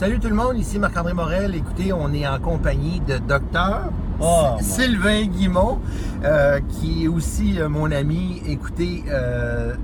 Salut 0.00 0.18
tout 0.18 0.30
le 0.30 0.34
monde, 0.34 0.56
ici 0.56 0.78
Marc-André 0.78 1.12
Morel. 1.12 1.54
Écoutez, 1.54 1.92
on 1.92 2.10
est 2.14 2.26
en 2.26 2.40
compagnie 2.40 3.00
de 3.00 3.18
docteur 3.18 3.90
Oh, 4.18 4.56
Sylvain 4.58 5.26
Guimont, 5.26 5.78
euh, 6.24 6.58
qui 6.70 7.04
est 7.04 7.08
aussi 7.08 7.60
euh, 7.60 7.68
mon 7.68 7.92
ami. 7.92 8.40
Écoutez, 8.46 9.04
euh, 9.10 9.74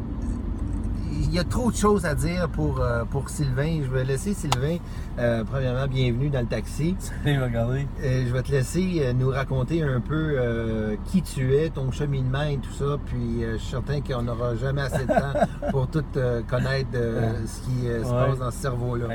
il 1.12 1.30
y 1.34 1.38
a 1.38 1.44
trop 1.44 1.70
de 1.70 1.76
choses 1.76 2.06
à 2.06 2.14
dire 2.14 2.48
pour, 2.48 2.82
pour 3.10 3.28
Sylvain. 3.28 3.80
Je 3.84 3.90
vais 3.90 4.04
laisser 4.04 4.32
Sylvain, 4.32 4.78
premièrement, 5.50 5.86
bienvenue 5.86 6.30
dans 6.30 6.40
le 6.40 6.46
taxi. 6.46 6.96
Salut, 6.98 7.42
regardez. 7.42 7.86
Je 8.02 8.32
vais 8.32 8.42
te 8.42 8.52
laisser 8.52 9.12
nous 9.14 9.28
raconter 9.28 9.82
un 9.82 10.00
peu 10.00 10.96
qui 11.12 11.20
tu 11.20 11.54
es, 11.56 11.68
ton 11.68 11.90
cheminement 11.92 12.44
et 12.44 12.56
tout 12.56 12.72
ça. 12.72 12.96
Puis 13.04 13.42
je 13.42 13.58
suis 13.58 13.70
certain 13.72 14.00
qu'on 14.00 14.22
n'aura 14.22 14.56
jamais 14.56 14.80
assez 14.80 15.04
de 15.04 15.12
temps 15.12 15.68
pour 15.72 15.88
tout 15.88 16.04
connaître 16.48 16.88
ce 16.94 17.60
qui 17.66 17.82
se 17.82 18.10
Ouais. 18.10 18.28
passe 18.30 18.38
dans 18.38 18.50
ce 18.50 18.58
cerveau-là. 18.58 19.08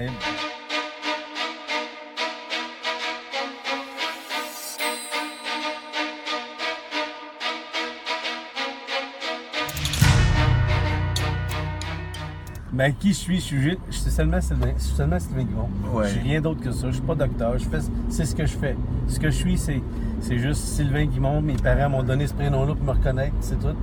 Hey. 12.71 12.77
Ben, 12.77 12.93
qui 12.93 13.09
je 13.09 13.13
suis? 13.17 13.35
Je 13.37 13.41
suis, 13.41 13.61
ju- 13.61 13.77
je 13.89 13.95
suis 13.97 14.11
seulement 14.11 14.39
Sylvain, 14.41 14.71
je 14.77 14.83
suis 14.83 14.95
seulement 14.95 15.19
Sylvain 15.19 15.43
Guimond. 15.43 15.69
Ouais. 15.93 16.05
Je 16.07 16.11
suis 16.11 16.19
rien 16.21 16.41
d'autre 16.41 16.61
que 16.61 16.71
ça. 16.71 16.87
Je 16.87 16.93
suis 16.93 17.01
pas 17.01 17.15
docteur. 17.15 17.57
Je 17.59 17.65
fais, 17.65 17.79
c'est 18.09 18.25
ce 18.25 18.35
que 18.35 18.45
je 18.45 18.57
fais. 18.57 18.75
Ce 19.07 19.19
que 19.19 19.29
je 19.29 19.35
suis, 19.35 19.57
c'est, 19.57 19.81
c'est 20.21 20.37
juste 20.39 20.63
Sylvain 20.63 21.05
Guimond. 21.05 21.41
Mes 21.41 21.55
parents 21.55 21.89
m'ont 21.89 22.03
donné 22.03 22.27
ce 22.27 22.33
prénom-là 22.33 22.73
pour 22.75 22.85
me 22.85 22.91
reconnaître, 22.91 23.35
c'est 23.41 23.59
tout. 23.59 23.75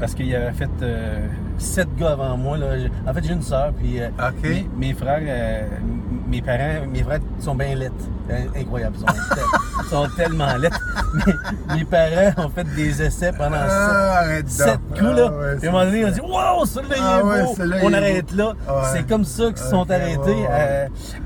Parce 0.00 0.14
qu'il 0.14 0.26
y 0.26 0.34
avait 0.34 0.52
fait 0.52 0.68
euh, 0.82 1.26
sept 1.58 1.88
gars 1.96 2.12
avant 2.12 2.36
moi. 2.36 2.56
Là. 2.58 2.74
En 3.06 3.14
fait, 3.14 3.24
j'ai 3.24 3.32
une 3.32 3.42
sœur, 3.42 3.72
puis 3.72 4.00
euh, 4.00 4.08
OK. 4.18 4.42
mes, 4.44 4.68
mes 4.76 4.92
frères, 4.94 5.22
euh, 5.22 5.66
mes 6.28 6.42
parents, 6.42 6.86
mes 6.92 7.02
frères 7.02 7.20
sont 7.38 7.54
bien 7.54 7.74
lettres. 7.74 7.94
Euh, 8.30 8.44
Incroyable. 8.56 8.96
Ils 8.98 9.00
sont, 9.00 9.06
sont 9.90 10.08
tellement 10.16 10.56
lettres. 10.56 10.80
Mes, 11.26 11.76
mes 11.76 11.84
parents 11.84 12.44
ont 12.44 12.48
fait 12.50 12.64
des 12.74 13.00
essais 13.02 13.32
pendant 13.32 13.56
Ah, 13.58 14.22
sept, 14.36 14.50
sept 14.50 14.80
coups. 14.90 15.00
Là. 15.00 15.30
Ah, 15.32 15.38
ouais, 15.38 15.56
Puis 15.58 15.66
à 15.66 15.70
un 15.70 15.72
moment 15.72 15.84
donné, 15.84 16.04
on 16.04 16.10
dit 16.10 16.20
Wow, 16.20 16.64
celui-là, 16.66 16.94
il 16.96 17.02
Ah 17.02 17.18
est 17.18 17.22
beau. 17.22 17.54
On 17.86 17.92
est 17.92 17.96
arrête 17.96 18.30
beau. 18.30 18.36
là. 18.36 18.46
Ouais. 18.48 18.82
C'est 18.92 19.06
comme 19.06 19.24
ça 19.24 19.44
qu'ils 19.46 19.58
se 19.58 19.70
sont 19.70 19.90
arrêtés. 19.90 20.46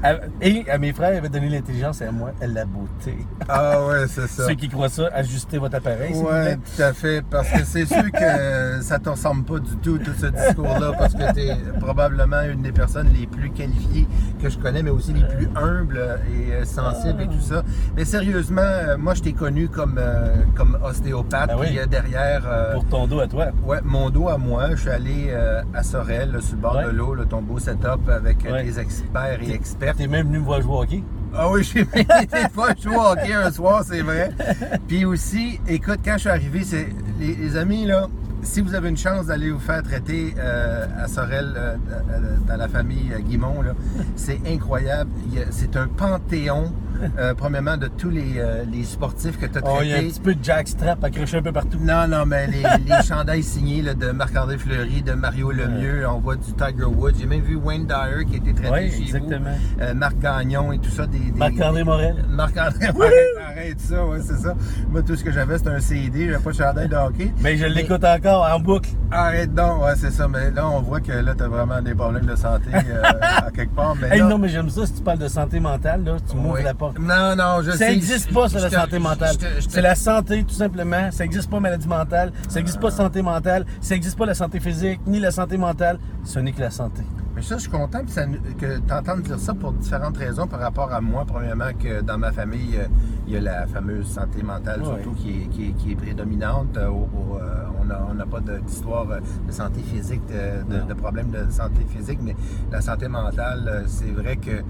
à- 0.02 0.14
et 0.40 0.70
à 0.70 0.78
mes 0.78 0.92
frères, 0.92 1.12
ils 1.14 1.18
avaient 1.18 1.28
donné 1.28 1.48
l'intelligence 1.48 2.00
et 2.00 2.06
à 2.06 2.12
moi, 2.12 2.32
la 2.40 2.64
beauté. 2.64 3.16
Ah 3.48 3.84
ouais, 3.86 4.04
c'est 4.08 4.28
ça. 4.28 4.46
Ceux 4.46 4.54
qui 4.54 4.68
croient 4.68 4.88
ça, 4.88 5.08
ajustez 5.12 5.58
votre 5.58 5.76
appareil. 5.76 6.12
plaît. 6.12 6.58
tout 6.76 6.82
à 6.82 6.92
fait. 6.92 7.22
Parce 7.30 7.48
que 7.48 7.64
c'est 7.64 7.86
sûr 7.86 8.04
que 8.12 8.82
ça 8.82 8.98
te 8.98 9.08
ressemble 9.08 9.44
pas 9.44 9.58
du 9.58 9.76
tout, 9.78 9.98
tout 9.98 10.12
ce 10.18 10.26
discours-là, 10.26 10.92
parce 10.98 11.14
que 11.14 11.32
tu 11.32 11.40
es 11.40 11.56
probablement 11.80 12.42
une 12.42 12.62
des 12.62 12.72
personnes 12.72 13.10
les 13.18 13.26
plus 13.26 13.50
qualifiées 13.50 14.06
que 14.42 14.48
je 14.48 14.58
connais, 14.58 14.82
mais 14.82 14.90
aussi 14.90 15.12
les 15.12 15.24
plus 15.24 15.48
humbles 15.54 16.18
et 16.28 16.52
euh, 16.52 16.64
sensibles 16.64 17.22
et 17.22 17.26
tout 17.26 17.40
ça. 17.40 17.62
Mais 17.96 18.04
sérieusement, 18.04 18.60
euh, 18.62 18.96
moi, 18.98 19.14
je 19.14 19.22
t'ai 19.22 19.32
connu 19.32 19.68
comme, 19.68 19.96
euh, 19.98 20.36
comme 20.56 20.78
ostéopathe, 20.82 21.48
Ben 21.50 21.56
oui. 21.58 21.66
puis 21.76 21.88
derrière... 21.88 22.42
euh, 22.46 22.74
Pour 22.74 22.84
ton 22.86 23.06
dos 23.06 23.20
à 23.20 23.26
toi. 23.26 23.46
Ouais, 23.64 23.78
mon 23.84 24.10
dos 24.10 24.28
à 24.28 24.38
moi, 24.38 24.70
je 24.70 24.76
suis 24.80 24.90
allé 24.90 25.26
euh, 25.30 25.62
à 25.74 25.82
Sorel, 25.82 26.32
là, 26.32 26.40
sur 26.40 26.56
le 26.56 26.62
bord 26.62 26.76
Ouais. 26.76 26.84
de 26.84 26.90
l'eau, 26.90 27.16
ton 27.24 27.42
beau 27.42 27.58
setup 27.58 28.08
avec 28.08 28.44
Ouais. 28.44 28.64
des 28.64 28.78
experts 28.78 29.40
et 29.42 29.52
expertes. 29.52 29.98
T'es 29.98 30.06
même 30.06 30.26
venu 30.28 30.38
me 30.40 30.44
voir 30.44 30.60
jouer 30.62 30.72
au 30.74 30.82
hockey. 30.82 31.02
Ah 31.34 31.48
oui, 31.50 31.62
j'ai 31.62 31.82
été 31.82 32.48
pas 32.54 32.74
jouer 32.74 32.96
au 32.96 33.00
hockey 33.12 33.32
un 33.32 33.50
soir, 33.52 33.82
c'est 33.84 34.00
vrai. 34.02 34.30
Puis 34.88 35.04
aussi, 35.04 35.60
écoute, 35.68 36.00
quand 36.04 36.14
je 36.14 36.18
suis 36.20 36.28
arrivé, 36.28 36.62
c'est 36.64 36.88
les, 37.20 37.34
les 37.36 37.56
amis, 37.56 37.86
là, 37.86 38.08
si 38.42 38.60
vous 38.60 38.74
avez 38.74 38.88
une 38.88 38.96
chance 38.96 39.26
d'aller 39.26 39.50
vous 39.50 39.58
faire 39.58 39.82
traiter 39.82 40.34
euh, 40.38 40.86
à 40.98 41.06
Sorel, 41.08 41.52
euh, 41.56 41.74
euh, 41.90 42.36
dans 42.46 42.56
la 42.56 42.68
famille 42.68 43.12
euh, 43.12 43.18
Guimont, 43.20 43.62
c'est 44.16 44.40
incroyable. 44.46 45.10
C'est 45.50 45.76
un 45.76 45.86
panthéon, 45.86 46.72
euh, 47.18 47.34
premièrement, 47.34 47.76
de 47.76 47.86
tous 47.88 48.10
les, 48.10 48.34
euh, 48.38 48.64
les 48.70 48.84
sportifs 48.84 49.38
que 49.38 49.46
tu 49.46 49.58
as 49.58 49.62
Oh, 49.64 49.78
il 49.82 49.88
y 49.88 49.92
a 49.92 49.94
un 49.94 49.98
traités. 49.98 50.12
petit 50.12 50.20
peu 50.20 50.34
de 50.34 50.44
jackstrap 50.44 51.02
accroché 51.04 51.38
un 51.38 51.42
peu 51.42 51.52
partout. 51.52 51.78
Non, 51.80 52.06
non, 52.08 52.26
mais 52.26 52.46
les, 52.46 52.62
les 52.88 53.02
chandails 53.06 53.42
signés 53.42 53.82
là, 53.82 53.94
de 53.94 54.10
Marc-André 54.10 54.58
Fleury, 54.58 55.02
de 55.02 55.12
Mario 55.12 55.50
Lemieux, 55.52 56.06
on 56.08 56.18
voit 56.18 56.36
du 56.36 56.52
Tiger 56.52 56.84
Woods. 56.84 57.12
J'ai 57.18 57.26
même 57.26 57.42
vu 57.42 57.56
Wayne 57.56 57.86
Dyer 57.86 58.24
qui 58.26 58.34
a 58.34 58.36
été 58.38 58.52
traité 58.54 58.70
Oui, 58.72 58.90
chez 58.90 59.02
exactement. 59.02 59.50
vous. 59.78 59.94
Marc 59.94 60.18
Gagnon 60.18 60.72
et 60.72 60.78
tout 60.78 60.90
ça. 60.90 61.06
Des, 61.06 61.18
des- 61.18 61.32
Marc-André 61.38 61.84
Morel. 61.84 62.24
Marc-André, 62.28 62.86
arrête, 62.86 63.12
arrête 63.50 63.80
ça, 63.80 64.04
ouais, 64.06 64.18
c'est 64.22 64.36
ça. 64.38 64.54
Moi, 64.90 65.02
tout 65.02 65.16
ce 65.16 65.24
que 65.24 65.30
j'avais, 65.32 65.58
c'était 65.58 65.70
un 65.70 65.80
CD, 65.80 66.26
j'avais 66.30 66.42
pas 66.42 66.50
de 66.50 66.56
chandail 66.56 66.88
de 66.88 66.96
hockey. 66.96 67.32
Mais 67.42 67.56
je 67.56 67.66
l'écoute 67.66 68.04
encore 68.04 68.29
en 68.38 68.60
boucle. 68.60 68.90
Arrête 69.12 69.52
donc, 69.54 69.82
ouais, 69.82 69.94
c'est 69.96 70.10
ça. 70.10 70.28
Mais 70.28 70.50
là, 70.50 70.68
on 70.68 70.80
voit 70.82 71.00
que 71.00 71.12
là, 71.12 71.34
t'as 71.36 71.48
vraiment 71.48 71.80
des 71.82 71.94
problèmes 71.94 72.26
de 72.26 72.36
santé 72.36 72.68
euh, 72.74 73.02
à 73.46 73.50
quelque 73.50 73.74
part. 73.74 73.94
Mais 74.00 74.08
Hey, 74.10 74.18
là- 74.20 74.26
non, 74.28 74.38
mais 74.38 74.48
j'aime 74.48 74.70
ça. 74.70 74.86
Si 74.86 74.94
tu 74.94 75.02
parles 75.02 75.18
de 75.18 75.28
santé 75.28 75.58
mentale, 75.60 76.04
là, 76.04 76.16
tu 76.28 76.36
m'ouvres 76.36 76.54
Oui. 76.56 76.62
la 76.62 76.74
porte. 76.74 76.98
Non, 76.98 77.34
non, 77.36 77.62
je 77.62 77.72
sais. 77.72 77.78
Ça 77.78 77.88
n'existe 77.88 78.32
pas, 78.32 78.48
ça, 78.48 78.58
Je 78.58 78.64
la 78.64 78.70
santé 78.70 78.98
mentale. 78.98 79.36
C'est 79.68 79.82
la 79.82 79.94
santé, 79.94 80.44
tout 80.44 80.54
simplement. 80.54 81.10
Ça 81.10 81.24
n'existe 81.24 81.50
pas 81.50 81.60
maladie 81.60 81.88
mentale, 81.88 82.32
ça 82.48 82.56
n'existe 82.60 82.80
pas 82.80 82.90
santé 82.90 83.22
mentale, 83.22 83.66
ça 83.80 83.94
n'existe 83.94 84.16
pas 84.16 84.26
la 84.26 84.34
santé 84.34 84.60
physique, 84.60 85.00
ni 85.06 85.18
la 85.20 85.30
santé 85.30 85.56
mentale. 85.58 85.98
Ce 86.24 86.38
n'est 86.38 86.52
que 86.52 86.60
la 86.60 86.70
santé. 86.70 87.02
Mais 87.34 87.42
ça, 87.42 87.56
je 87.56 87.62
suis 87.62 87.70
content 87.70 88.00
puis 88.04 88.10
ça- 88.12 88.26
que 88.58 88.78
tu 88.78 88.92
entendes 88.92 89.22
dire 89.22 89.38
ça 89.38 89.54
pour 89.54 89.72
différentes 89.72 90.16
raisons 90.16 90.46
par 90.48 90.60
rapport 90.60 90.92
à 90.92 91.00
moi. 91.00 91.24
Premièrement, 91.26 91.72
que 91.78 92.00
dans 92.02 92.18
ma 92.18 92.32
famille, 92.32 92.76
euh, 92.76 92.86
il 93.26 93.34
y 93.34 93.36
a 93.36 93.40
la 93.40 93.66
fameuse 93.68 94.06
santé 94.08 94.42
mentale, 94.42 94.82
surtout, 94.84 95.12
qui 95.12 95.42
est, 95.42 95.46
qui 95.46 95.68
est- 95.68 95.72
qui 95.72 95.92
est 95.92 95.96
prédominante. 95.96 96.76
Euh, 96.76 96.88
au- 96.88 97.08
au, 97.16 97.36
euh, 97.36 97.64
on 98.10 98.14
n'a 98.14 98.26
pas 98.26 98.40
d'histoire 98.40 99.06
euh, 99.10 99.20
de 99.46 99.52
santé 99.52 99.80
physique, 99.82 100.22
de, 100.28 100.62
de- 100.76 100.88
de 100.88 100.94
problèmes 100.94 101.30
de 101.30 101.50
santé 101.50 101.84
physique, 101.88 102.18
mais 102.22 102.36
la 102.70 102.80
santé 102.80 103.08
mentale, 103.08 103.64
euh, 103.68 103.82
c'est 103.86 104.10
vrai 104.12 104.36
que. 104.36 104.62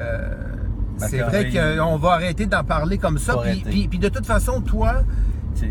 euh, 0.00 0.28
c'est 0.98 1.16
D'accord, 1.18 1.30
vrai 1.30 1.50
qu'on 1.50 1.96
va 1.96 2.10
arrêter 2.12 2.46
d'en 2.46 2.62
parler 2.64 2.98
comme 2.98 3.18
ça. 3.18 3.32
Puis 3.88 3.98
de 3.98 4.08
toute 4.08 4.26
façon, 4.26 4.60
toi, 4.60 5.02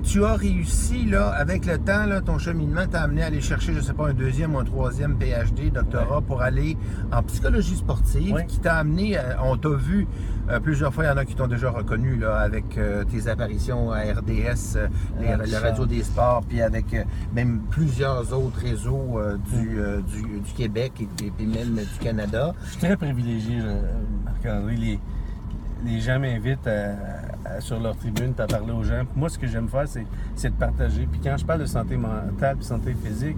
Tu 0.03 0.23
as 0.23 0.35
réussi, 0.35 1.05
là, 1.05 1.29
avec 1.29 1.65
le 1.65 1.77
temps, 1.77 2.05
là, 2.05 2.21
ton 2.21 2.37
cheminement 2.37 2.85
t'a 2.87 3.01
amené 3.01 3.23
à 3.23 3.25
aller 3.27 3.41
chercher, 3.41 3.73
je 3.73 3.81
sais 3.81 3.93
pas, 3.93 4.09
un 4.09 4.13
deuxième 4.13 4.55
ou 4.55 4.59
un 4.59 4.63
troisième 4.63 5.17
PhD, 5.17 5.69
doctorat, 5.71 6.21
pour 6.21 6.41
aller 6.41 6.77
en 7.11 7.21
psychologie 7.23 7.75
sportive, 7.75 8.33
Ouais. 8.33 8.45
qui 8.45 8.59
t'a 8.59 8.75
amené, 8.75 9.17
euh, 9.17 9.21
on 9.43 9.57
t'a 9.57 9.69
vu 9.69 10.07
euh, 10.49 10.59
plusieurs 10.59 10.93
fois, 10.93 11.05
il 11.05 11.07
y 11.07 11.09
en 11.11 11.17
a 11.17 11.25
qui 11.25 11.35
t'ont 11.35 11.47
déjà 11.47 11.69
reconnu, 11.69 12.15
là, 12.17 12.37
avec 12.39 12.77
euh, 12.77 13.03
tes 13.05 13.27
apparitions 13.27 13.91
à 13.91 13.99
RDS, 14.01 14.75
euh, 14.75 14.87
les- 15.19 15.27
Ah, 15.27 15.37
le. 15.37 15.57
Radio 15.61 15.85
des 15.85 16.03
Sports, 16.03 16.43
puis 16.47 16.61
avec 16.61 16.85
même 17.33 17.61
plusieurs 17.69 18.33
autres 18.33 18.59
réseaux 18.59 19.19
du, 19.49 19.77
du, 20.11 20.39
du 20.41 20.51
Québec 20.55 20.93
et, 21.39 21.45
même 21.45 21.75
du 21.75 21.99
Canada. 21.99 22.53
Je 22.65 22.69
suis 22.71 22.79
très 22.79 22.97
privilégié, 22.97 23.59
Marc-André. 24.25 24.75
Les, 24.75 24.99
les 25.85 25.99
gens 26.01 26.19
m'invitent 26.19 26.67
à- 26.67 27.30
sur 27.59 27.79
leur 27.79 27.95
tribune 27.95 28.33
à 28.37 28.47
parler 28.47 28.71
aux 28.71 28.83
gens. 28.83 29.03
Moi, 29.15 29.29
ce 29.29 29.37
que 29.37 29.47
j'aime 29.47 29.67
faire, 29.67 29.87
c'est, 29.87 30.49
de 30.49 30.55
partager. 30.55 31.07
Puis 31.11 31.19
quand 31.23 31.35
je 31.37 31.45
parle 31.45 31.61
de 31.61 31.65
santé 31.65 31.97
mentale 31.97 32.57
et 32.59 32.63
santé 32.63 32.93
physique, 32.93 33.37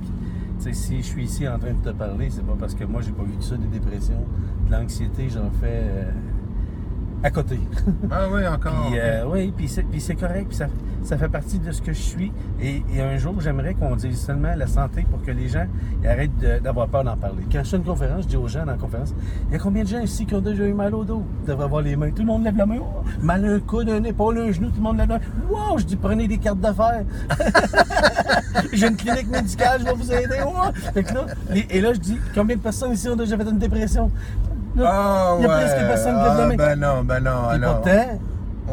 tu 0.61 0.73
si 0.73 0.97
je 0.97 1.07
suis 1.07 1.23
ici 1.25 1.47
en 1.47 1.59
train 1.59 1.73
de 1.73 1.83
te 1.83 1.89
parler, 1.89 2.29
c'est 2.29 2.45
pas 2.45 2.55
parce 2.59 2.73
que 2.73 2.83
moi, 2.83 3.01
j'ai 3.01 3.11
pas 3.11 3.23
vu 3.23 3.33
que 3.33 3.43
ça, 3.43 3.57
des 3.57 3.67
dépressions, 3.67 4.25
de 4.67 4.71
l'anxiété, 4.71 5.29
j'en 5.29 5.49
fais 5.49 5.81
euh, 5.83 6.11
à 7.23 7.31
côté. 7.31 7.57
Ah 8.11 8.25
oui, 8.31 8.45
encore. 8.47 8.87
Puis, 8.89 8.99
euh, 8.99 9.25
oui, 9.27 9.53
puis 9.55 9.67
c'est, 9.69 9.83
puis 9.83 10.01
c'est 10.01 10.15
correct, 10.15 10.47
puis 10.49 10.57
ça, 10.57 10.67
ça 11.03 11.17
fait 11.17 11.29
partie 11.29 11.57
de 11.59 11.71
ce 11.71 11.81
que 11.81 11.93
je 11.93 12.01
suis. 12.01 12.31
Et, 12.61 12.83
et 12.93 13.01
un 13.01 13.17
jour, 13.17 13.39
j'aimerais 13.39 13.73
qu'on 13.75 13.95
dise 13.95 14.19
seulement 14.19 14.53
la 14.55 14.67
santé 14.67 15.05
pour 15.09 15.21
que 15.21 15.31
les 15.31 15.47
gens 15.47 15.65
arrêtent 16.05 16.37
de- 16.39 16.59
d'avoir 16.59 16.87
peur 16.89 17.03
d'en 17.03 17.15
parler. 17.17 17.43
Quand 17.51 17.63
je 17.63 17.69
fais 17.69 17.77
une 17.77 17.83
conférence, 17.83 18.23
je 18.23 18.27
dis 18.27 18.35
aux 18.37 18.47
gens 18.47 18.65
dans 18.65 18.71
la 18.73 18.77
conférence, 18.77 19.13
il 19.47 19.53
y 19.53 19.55
a 19.55 19.59
combien 19.59 19.83
de 19.83 19.87
gens 19.87 19.99
ici 19.99 20.25
qui 20.25 20.35
ont 20.35 20.41
déjà 20.41 20.65
eu 20.65 20.73
mal 20.73 20.93
au 20.93 21.03
dos? 21.05 21.23
Ils 21.43 21.47
devraient 21.47 21.63
avoir 21.65 21.81
les 21.81 21.95
mains. 21.95 22.11
Tout 22.11 22.23
le 22.23 22.27
monde 22.27 22.43
lève 22.43 22.57
la 22.57 22.65
main. 22.65 22.77
Oh, 22.81 23.03
mal 23.21 23.45
un 23.45 23.59
coude, 23.59 23.89
un 23.89 24.03
épaule, 24.03 24.37
un 24.39 24.51
genou, 24.51 24.67
tout 24.69 24.77
le 24.77 24.81
monde 24.83 24.97
lève 24.97 25.09
la 25.09 25.19
main. 25.19 25.25
Wow! 25.49 25.77
Je 25.77 25.85
dis, 25.85 25.95
prenez 25.95 26.27
des 26.27 26.37
cartes 26.37 26.59
d'affaires. 26.59 27.03
J'ai 28.73 28.87
une 28.87 28.95
clinique 28.95 29.29
médicale, 29.29 29.79
je 29.81 29.85
vais 29.85 29.93
vous 29.93 30.11
aider. 30.11 30.41
Wow! 30.45 30.71
Fait 30.93 31.03
que 31.03 31.13
là, 31.13 31.25
les- 31.49 31.67
et 31.69 31.81
là, 31.81 31.93
je 31.93 31.99
dis, 31.99 32.17
combien 32.35 32.55
de 32.55 32.61
personnes 32.61 32.91
ici 32.93 33.07
ont 33.09 33.15
déjà 33.15 33.37
fait 33.37 33.49
une 33.49 33.57
dépression? 33.59 34.11
Ah, 34.81 35.35
il 35.39 35.43
y 35.43 35.45
a 35.45 35.49
ouais. 35.49 35.55
presque 35.55 35.77
personne 35.77 36.15
qui 36.15 36.21
Ah, 36.25 36.47
main. 36.47 36.55
Ben 36.55 36.79
non, 36.79 37.03
ben 37.03 37.19
non. 37.19 37.31
Puis 37.49 37.55
alors. 37.55 37.81
pourtant, 37.81 38.19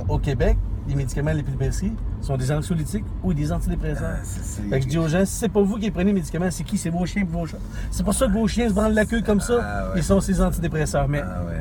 au 0.09 0.19
Québec, 0.19 0.57
les 0.89 0.95
médicaments 0.95 1.33
les 1.33 1.43
plus 1.43 1.55
prescrits 1.57 1.93
sont 2.23 2.37
des 2.37 2.51
anxiolytiques 2.53 3.05
ou 3.23 3.33
des 3.35 3.53
antidépresseurs. 3.53 4.11
Ah, 4.15 4.21
c'est- 4.23 4.63
Fait 4.63 4.79
que 4.79 4.85
je 4.85 4.89
dis 4.89 4.99
aux 4.99 5.09
gens, 5.09 5.25
si 5.25 5.33
c'est 5.37 5.49
pas 5.49 5.63
vous 5.63 5.77
qui 5.79 5.91
prenez 5.91 6.07
les 6.07 6.13
médicaments, 6.15 6.51
c'est 6.51 6.65
qui? 6.65 6.79
C'est 6.79 6.91
vos 6.91 7.05
chiens 7.07 7.23
et 7.23 7.25
vos 7.27 7.47
chats. 7.47 7.59
C'est 7.91 8.03
pour 8.03 8.15
ça 8.15 8.27
que 8.27 8.33
vos 8.33 8.47
chiens 8.49 8.69
se 8.69 8.75
branlent 8.75 8.95
la 8.95 9.05
queue 9.05 9.23
comme 9.23 9.41
ça. 9.41 9.55
Ah, 9.63 9.85
ouais. 9.89 9.93
Ils 9.97 10.03
sont 10.03 10.21
ces 10.21 10.41
antidépresseurs. 10.41 11.09
Mais 11.09 11.23
Ah 11.25 11.43
ouais, 11.45 11.61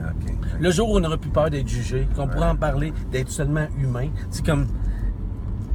le 0.60 0.72
jour 0.72 0.90
où 0.92 0.98
on 0.98 1.00
n'aura 1.00 1.18
plus 1.18 1.30
peur 1.30 1.50
d'être 1.50 1.68
jugé, 1.68 2.08
qu'on 2.16 2.28
pourra 2.28 2.52
en 2.52 2.56
parler, 2.56 2.94
d'être 3.12 3.30
seulement 3.30 3.68
humain, 3.80 4.08
c'est 4.30 4.46
comme 4.46 4.68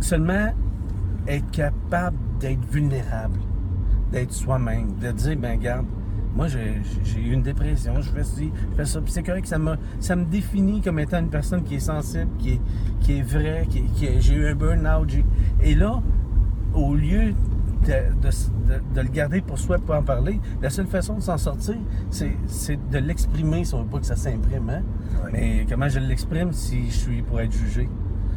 seulement 0.00 0.52
être 1.26 1.50
capable 1.50 2.16
d'être 2.40 2.64
vulnérable, 2.70 3.38
d'être 4.12 4.32
soi-même, 4.32 4.94
de 5.00 5.10
dire, 5.12 5.36
ben 5.38 5.58
garde, 5.58 5.86
moi 6.34 6.46
j'ai 6.48 6.80
eu 7.20 7.32
une 7.32 7.42
dépression, 7.42 7.94
je 8.00 8.10
fais 8.10 8.24
ci, 8.24 8.50
je 8.72 8.76
fais 8.76 8.84
ça, 8.84 9.00
puis 9.00 9.12
c'est 9.12 9.22
correct, 9.22 9.46
ça 9.46 9.58
me, 9.58 9.76
ça 10.00 10.16
me 10.16 10.24
définit 10.24 10.80
comme 10.80 10.98
étant 10.98 11.18
une 11.20 11.28
personne 11.30 11.62
qui 11.62 11.76
est 11.76 11.80
sensible, 11.80 12.28
qui 12.38 12.54
est, 12.54 12.60
qui 13.00 13.18
est 13.18 13.22
vraie, 13.22 13.66
qui, 13.70 13.82
qui 13.84 14.08
j'ai 14.20 14.34
eu 14.34 14.46
un 14.48 14.54
burn-out. 14.54 15.12
Et 15.62 15.74
là, 15.74 16.02
au 16.74 16.94
lieu 16.94 17.32
de, 17.86 17.92
de- 18.22 18.94
de 18.94 19.00
le 19.02 19.08
garder 19.08 19.42
pour 19.42 19.58
soi, 19.58 19.78
pour 19.78 19.94
en 19.94 20.02
parler. 20.02 20.40
La 20.62 20.70
seule 20.70 20.86
façon 20.86 21.16
de 21.16 21.20
s'en 21.20 21.36
sortir, 21.36 21.76
c'est 22.10 22.78
de 22.90 22.98
l'exprimer 22.98 23.62
si 23.64 23.74
on 23.74 23.82
veut 23.82 23.88
pas 23.90 23.98
que 23.98 24.06
ça 24.06 24.16
s'imprime. 24.16 24.70
hein. 24.70 24.80
Mais 25.32 25.66
comment 25.68 25.88
je 25.88 25.98
l'exprime 25.98 26.52
si 26.54 26.86
je 26.86 26.96
suis 26.96 27.20
pour 27.22 27.40
être 27.42 27.52
jugé? 27.52 27.88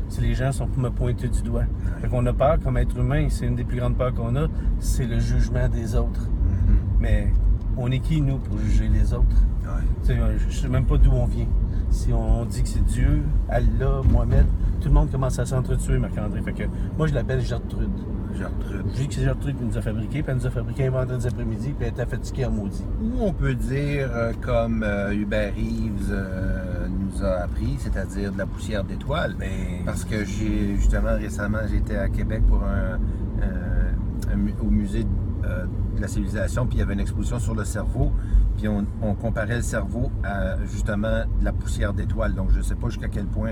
Si 0.09 0.19
les 0.21 0.33
gens 0.33 0.51
sont 0.51 0.67
pour 0.67 0.81
me 0.83 0.89
pointer 0.89 1.29
du 1.29 1.41
doigt. 1.43 1.63
Fait 2.01 2.07
qu'on 2.09 2.25
a 2.25 2.33
peur 2.33 2.59
comme 2.61 2.75
être 2.77 2.97
humain, 2.97 3.27
c'est 3.29 3.45
une 3.45 3.55
des 3.55 3.63
plus 3.63 3.77
grandes 3.77 3.95
peurs 3.95 4.13
qu'on 4.13 4.35
a, 4.35 4.47
c'est 4.79 5.05
le 5.05 5.19
jugement 5.19 5.67
des 5.69 5.95
autres. 5.95 6.27
Mhm. 6.29 6.77
Mais 6.99 7.31
on 7.77 7.91
est 7.91 7.99
qui, 7.99 8.21
nous, 8.21 8.37
pour 8.37 8.57
juger 8.59 8.89
les 8.89 9.13
autres? 9.13 9.25
Ouais. 9.63 9.83
Tu 10.03 10.07
sais, 10.07 10.19
je 10.49 10.55
sais 10.55 10.69
même 10.69 10.85
pas 10.85 10.97
d'où 10.97 11.11
on 11.11 11.25
vient. 11.25 11.47
Si 11.89 12.11
on 12.11 12.45
dit 12.45 12.63
que 12.63 12.69
c'est 12.69 12.83
Dieu, 12.85 13.23
Allah, 13.49 14.01
Mohamed, 14.09 14.45
tout 14.81 14.89
le 14.89 14.93
monde 14.93 15.11
commence 15.11 15.39
à 15.39 15.45
s'entretuer, 15.45 15.97
Marc-André. 15.97 16.41
Fait 16.41 16.53
que 16.53 16.63
moi, 16.97 17.07
je 17.07 17.13
l'appelle 17.13 17.41
Gertrude. 17.41 17.89
Gertrude. 18.37 18.85
Je 18.93 18.97
dis 19.01 19.07
que 19.07 19.13
c'est 19.15 19.23
Gertrude 19.23 19.57
qui 19.57 19.63
nous 19.63 19.77
a 19.77 19.81
fabriqué, 19.81 20.21
puis 20.21 20.31
elle 20.31 20.37
nous 20.37 20.45
a 20.47 20.51
fabriqué 20.51 20.87
un 20.87 20.91
vendredi 20.91 21.27
après-midi, 21.27 21.73
puis 21.77 21.87
elle 21.87 21.93
était 21.93 22.05
fatiguée 22.05 22.45
en 22.45 22.51
maudit. 22.51 22.83
Ou 23.01 23.23
on 23.23 23.33
peut 23.33 23.55
dire, 23.55 24.09
euh, 24.11 24.33
comme 24.41 24.83
euh, 24.83 25.13
Hubert 25.13 25.53
Reeves 25.55 26.11
euh, 26.11 26.87
nous 26.87 27.23
a 27.23 27.43
appris, 27.43 27.77
c'est-à-dire 27.79 28.31
de 28.31 28.37
la 28.37 28.45
poussière 28.45 28.83
d'étoiles. 28.83 29.35
Mais 29.39 29.81
Parce 29.85 30.03
que 30.03 30.23
j'ai 30.23 30.75
justement 30.75 31.15
récemment 31.15 31.59
j'étais 31.71 31.97
à 31.97 32.09
Québec 32.09 32.43
pour 32.47 32.63
un, 32.63 32.99
un 33.41 34.37
au 34.61 34.69
musée 34.69 35.05
euh, 35.47 35.65
de 35.95 36.01
la 36.01 36.07
civilisation, 36.07 36.65
puis 36.65 36.77
il 36.77 36.79
y 36.79 36.83
avait 36.83 36.93
une 36.93 36.99
exposition 36.99 37.39
sur 37.39 37.55
le 37.55 37.63
cerveau, 37.65 38.11
puis 38.57 38.67
on, 38.67 38.85
on 39.01 39.13
comparait 39.15 39.55
le 39.57 39.61
cerveau 39.61 40.11
à 40.23 40.57
justement 40.65 41.23
de 41.39 41.45
la 41.45 41.51
poussière 41.53 41.93
d'étoiles. 41.93 42.33
Donc 42.35 42.51
je 42.51 42.57
ne 42.57 42.63
sais 42.63 42.75
pas 42.75 42.89
jusqu'à 42.89 43.07
quel 43.07 43.25
point 43.25 43.51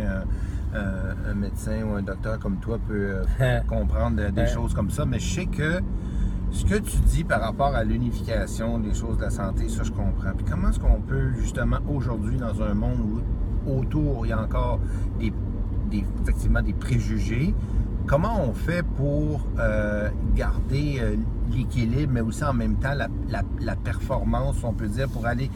un, 0.73 1.33
médecin 1.33 1.83
ou 1.89 1.95
un 1.95 2.01
docteur 2.01 2.37
comme 2.39 2.57
toi 2.57 2.77
peut 2.85 3.15
euh, 3.39 3.59
comprendre 3.67 4.17
des 4.31 4.41
Ouais. 4.41 4.47
choses 4.47 4.73
comme 4.73 4.89
ça, 4.89 5.05
mais 5.05 5.19
je 5.19 5.33
sais 5.35 5.45
que 5.45 5.79
ce 6.51 6.65
que 6.65 6.75
tu 6.75 6.97
dis 6.99 7.23
par 7.23 7.41
rapport 7.41 7.73
à 7.75 7.83
l'unification 7.83 8.77
des 8.79 8.93
choses 8.93 9.17
de 9.17 9.23
la 9.23 9.29
santé, 9.29 9.67
ça 9.69 9.83
je 9.83 9.91
comprends. 9.91 10.31
Puis 10.35 10.45
comment 10.49 10.69
est-ce 10.69 10.79
qu'on 10.79 11.01
peut 11.01 11.31
justement 11.39 11.77
aujourd'hui 11.87 12.37
dans 12.37 12.61
un 12.61 12.73
monde 12.73 12.99
où 13.65 13.71
autour 13.79 14.25
il 14.25 14.29
y 14.29 14.33
a 14.33 14.41
encore 14.41 14.79
des, 15.19 15.33
des- 15.89 16.03
effectivement 16.21 16.61
des 16.61 16.73
préjugés, 16.73 17.55
comment 18.07 18.41
on 18.43 18.53
fait 18.53 18.83
pour 18.83 19.45
euh, 19.59 20.09
garder 20.35 20.97
euh, 21.01 21.15
l'équilibre, 21.53 22.11
mais 22.13 22.21
aussi 22.21 22.43
en 22.43 22.53
même 22.53 22.75
temps 22.75 22.93
la, 22.95 23.07
la- 23.29 23.41
la 23.61 23.75
performance, 23.75 24.57
on 24.63 24.73
peut 24.73 24.87
dire, 24.87 25.07
pour 25.09 25.25
aller 25.25 25.49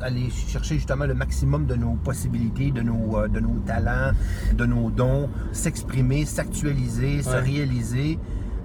aller 0.00 0.30
chercher 0.30 0.76
justement 0.76 1.06
le 1.06 1.14
maximum 1.14 1.66
de 1.66 1.74
nos 1.74 1.94
possibilités, 1.94 2.70
de 2.70 2.82
nos, 2.82 3.18
euh, 3.18 3.26
de 3.26 3.40
nos 3.40 3.58
talents, 3.66 4.12
de 4.54 4.64
nos 4.64 4.90
dons, 4.90 5.28
s'exprimer, 5.50 6.24
s'actualiser, 6.24 7.20
se 7.22 7.34
réaliser, 7.36 8.16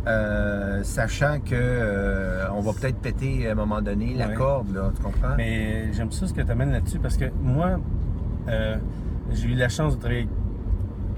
euh, 0.05 0.83
sachant 0.83 1.39
que 1.39 1.55
euh, 1.55 2.45
on 2.53 2.61
va 2.61 2.73
peut-être 2.73 2.97
péter 2.97 3.47
à 3.47 3.53
un 3.53 3.55
moment 3.55 3.81
donné 3.81 4.13
la 4.13 4.27
Ouais. 4.27 4.35
corde, 4.35 4.75
là, 4.75 4.91
tu 4.95 5.01
comprends? 5.01 5.35
Mais 5.35 5.91
j'aime 5.93 6.11
ça 6.11 6.27
ce 6.27 6.33
que 6.33 6.41
tu 6.41 6.51
amènes 6.51 6.71
là-dessus 6.71 6.99
parce 6.99 7.17
que 7.17 7.25
moi, 7.41 7.79
euh, 8.49 8.75
j'ai 9.31 9.47
eu 9.47 9.55
la 9.55 9.69
chance 9.69 9.95
de 9.95 9.99
travailler 10.01 10.27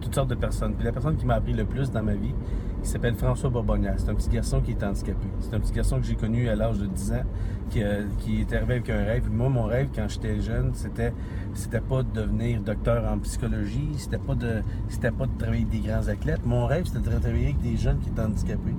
toutes 0.06 0.16
sortes 0.16 0.30
de 0.30 0.36
personnes. 0.36 0.76
Puis 0.76 0.86
la 0.86 0.92
personne 0.92 1.18
qui 1.18 1.26
m'a 1.26 1.36
appris 1.36 1.54
le 1.54 1.66
plus 1.66 1.92
dans 1.92 2.04
ma 2.04 2.14
vie, 2.14 2.34
il 2.82 2.88
s'appelle 2.88 3.16
François 3.16 3.50
Bourbonnière. 3.50 3.96
C'est 3.98 4.10
un 4.10 4.14
petit 4.14 4.30
garçon 4.30 4.62
qui 4.62 4.72
est 4.72 4.84
handicapé. 4.84 5.28
C'est 5.40 5.54
un 5.56 5.60
petit 5.60 5.74
garçon 5.74 6.00
que 6.00 6.06
j'ai 6.06 6.16
connu 6.16 6.48
à 6.48 6.56
l'âge 6.56 6.78
de 6.78 6.86
10 6.86 7.14
ans, 7.14 7.24
qui, 7.70 7.84
euh, 7.84 8.04
qui 8.20 8.42
est 8.42 8.54
arrivé 8.54 8.74
avec 8.76 8.90
un 8.90 9.04
rêve. 9.04 9.30
Moi, 9.32 9.50
mon 9.50 9.64
rêve, 9.66 9.90
quand 9.96 10.08
j'étais 10.08 10.40
jeune, 10.42 10.72
c'était 10.74 11.14
c'était 11.54 11.80
pas 11.82 12.04
de 12.04 12.10
devenir 12.22 12.60
docteur 12.62 13.10
en 13.12 13.18
psychologie, 13.20 13.90
c'était 13.98 14.18
pas 14.18 14.36
de 14.36 14.62
c'était 14.90 15.12
pas 15.12 15.26
de 15.26 15.32
travailler 15.38 15.66
avec 15.70 15.82
des 15.82 15.88
grands 15.88 16.08
athlètes. 16.08 16.46
Mon 16.46 16.66
rêve, 16.66 16.86
c'était 16.86 17.00
de 17.10 17.16
travailler 17.18 17.46
avec 17.46 17.62
des 17.62 17.78
jeunes 17.78 17.98
qui 18.00 18.10
étaient 18.10 18.22
handicapés 18.22 18.76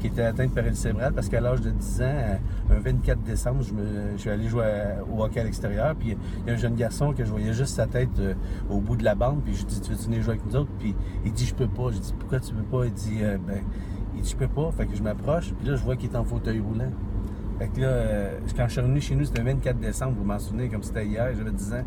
qui 0.00 0.06
était 0.08 0.22
atteint 0.22 0.46
de 0.46 0.50
paralysie 0.50 0.80
cérébrale 0.82 1.12
parce 1.14 1.28
qu'à 1.28 1.40
l'âge 1.40 1.60
de 1.62 1.70
10 1.70 2.02
ans, 2.02 2.04
euh, 2.04 2.36
un 2.76 2.80
24 2.80 3.22
décembre, 3.22 3.62
je, 3.62 3.72
me, 3.72 3.82
je 4.14 4.20
suis 4.20 4.30
allé 4.30 4.46
jouer 4.48 4.64
à- 4.64 5.02
au 5.10 5.22
hockey 5.24 5.40
à 5.40 5.44
l'extérieur. 5.44 5.94
Puis 5.96 6.16
il 6.44 6.48
y 6.48 6.50
a 6.50 6.54
un 6.54 6.56
jeune 6.56 6.74
garçon 6.74 7.12
que 7.12 7.24
je 7.24 7.30
voyais 7.30 7.52
juste 7.54 7.74
sa 7.74 7.86
tête 7.86 8.10
euh, 8.18 8.34
au 8.70 8.78
bout 8.80 8.96
de 8.96 9.04
la 9.04 9.14
bande. 9.14 9.40
Puis 9.44 9.54
je 9.54 9.60
lui 9.60 9.66
dis 9.66 9.80
Tu 9.80 9.90
veux 9.90 9.96
venir 9.96 10.22
jouer 10.22 10.34
avec 10.34 10.46
nous 10.46 10.56
autres 10.56 10.70
Puis 10.78 10.94
il 11.24 11.32
dit 11.32 11.46
Je 11.46 11.54
peux 11.54 11.66
pas. 11.68 11.90
Je 11.92 11.98
dis 11.98 12.14
Pourquoi 12.18 12.40
tu 12.40 12.52
peux 12.54 12.62
pas 12.78 12.84
Il 12.86 12.92
dit 12.92 13.18
euh, 13.22 13.38
Ben, 13.46 13.62
il 14.16 14.20
dit 14.22 14.30
Je 14.30 14.36
peux 14.36 14.48
pas. 14.48 14.70
Fait 14.72 14.86
que 14.86 14.94
je 14.96 15.02
m'approche. 15.02 15.52
Puis 15.58 15.68
là, 15.68 15.76
je 15.76 15.82
vois 15.82 15.96
qu'il 15.96 16.10
est 16.10 16.16
en 16.16 16.24
fauteuil 16.24 16.60
roulant. 16.60 16.90
Fait 17.62 17.68
que 17.68 17.80
là, 17.80 17.86
euh, 17.86 18.38
quand 18.56 18.66
je 18.66 18.72
suis 18.72 18.80
revenu 18.80 19.00
chez 19.00 19.14
nous, 19.14 19.24
c'était 19.24 19.38
le 19.38 19.52
24 19.52 19.78
décembre, 19.78 20.14
vous 20.18 20.24
m'en 20.24 20.38
souvenez, 20.40 20.68
comme 20.68 20.82
c'était 20.82 21.06
hier, 21.06 21.28
j'avais 21.36 21.52
10 21.52 21.74
ans. 21.74 21.84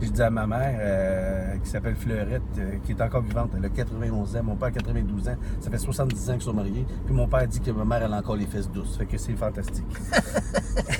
J'ai 0.00 0.08
dit 0.08 0.22
à 0.22 0.30
ma 0.30 0.46
mère, 0.46 0.78
euh, 0.80 1.56
qui 1.62 1.68
s'appelle 1.68 1.96
Fleurette, 1.96 2.40
euh, 2.56 2.76
qui 2.82 2.92
est 2.92 3.02
encore 3.02 3.20
vivante, 3.20 3.50
elle 3.54 3.62
a 3.62 3.68
91 3.68 4.36
ans, 4.36 4.42
mon 4.42 4.56
père 4.56 4.68
a 4.68 4.70
92 4.70 5.28
ans, 5.28 5.36
ça 5.60 5.70
fait 5.70 5.76
70 5.76 6.30
ans 6.30 6.32
qu'ils 6.32 6.42
sont 6.42 6.54
mariés. 6.54 6.86
Puis 7.04 7.14
mon 7.14 7.28
père 7.28 7.46
dit 7.46 7.60
que 7.60 7.70
ma 7.72 7.84
mère, 7.84 8.10
a 8.10 8.16
encore 8.16 8.36
les 8.36 8.46
fesses 8.46 8.70
douces, 8.70 8.96
fait 8.96 9.04
que 9.04 9.18
c'est 9.18 9.34
fantastique. 9.34 9.84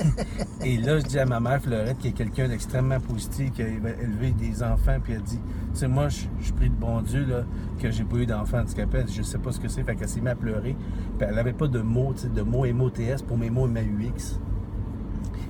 Et 0.65 0.77
là, 0.77 0.99
je 0.99 1.05
dis 1.05 1.19
à 1.19 1.27
ma 1.27 1.41
mère, 1.41 1.61
Fleurette, 1.61 1.99
qui 1.99 2.09
est 2.09 2.13
quelqu'un 2.13 2.49
d'extrêmement 2.49 3.01
positif, 3.01 3.53
qui 3.53 3.63
a 3.63 3.69
élevé 3.69 4.33
des 4.33 4.63
enfants, 4.63 4.99
puis 5.03 5.15
elle 5.15 5.23
dit, 5.23 5.41
tu 5.73 5.81
sais, 5.81 5.89
moi, 5.89 6.09
je 6.09 6.27
je 6.41 6.53
prie 6.53 6.71
de 6.71 6.75
bon 6.75 7.01
Dieu, 7.03 7.25
là, 7.25 7.45
que 7.81 7.91
j'ai 7.91 8.05
pas 8.05 8.17
eu 8.17 8.27
d'enfant 8.27 8.59
handicapé, 8.59 9.05
je 9.09 9.23
sais 9.23 9.39
pas 9.39 9.53
ce 9.53 9.61
que 9.61 9.69
c'est, 9.69 9.83
fait 9.83 9.95
qu'elle 9.97 10.09
s'est 10.09 10.21
mise 10.21 10.31
à 10.31 10.35
pleurer. 10.35 10.77
Puis 11.19 11.29
elle 11.29 11.39
avait 11.39 11.53
pas 11.53 11.69
de 11.69 11.81
mots, 11.81 12.13
tu 12.15 12.23
sais, 12.23 12.29
de 12.29 12.43
mots 12.43 12.67
MOTS 12.67 13.23
pour 13.27 13.39
mes 13.39 13.51
mots 13.51 13.67
MAUX. 13.67 14.39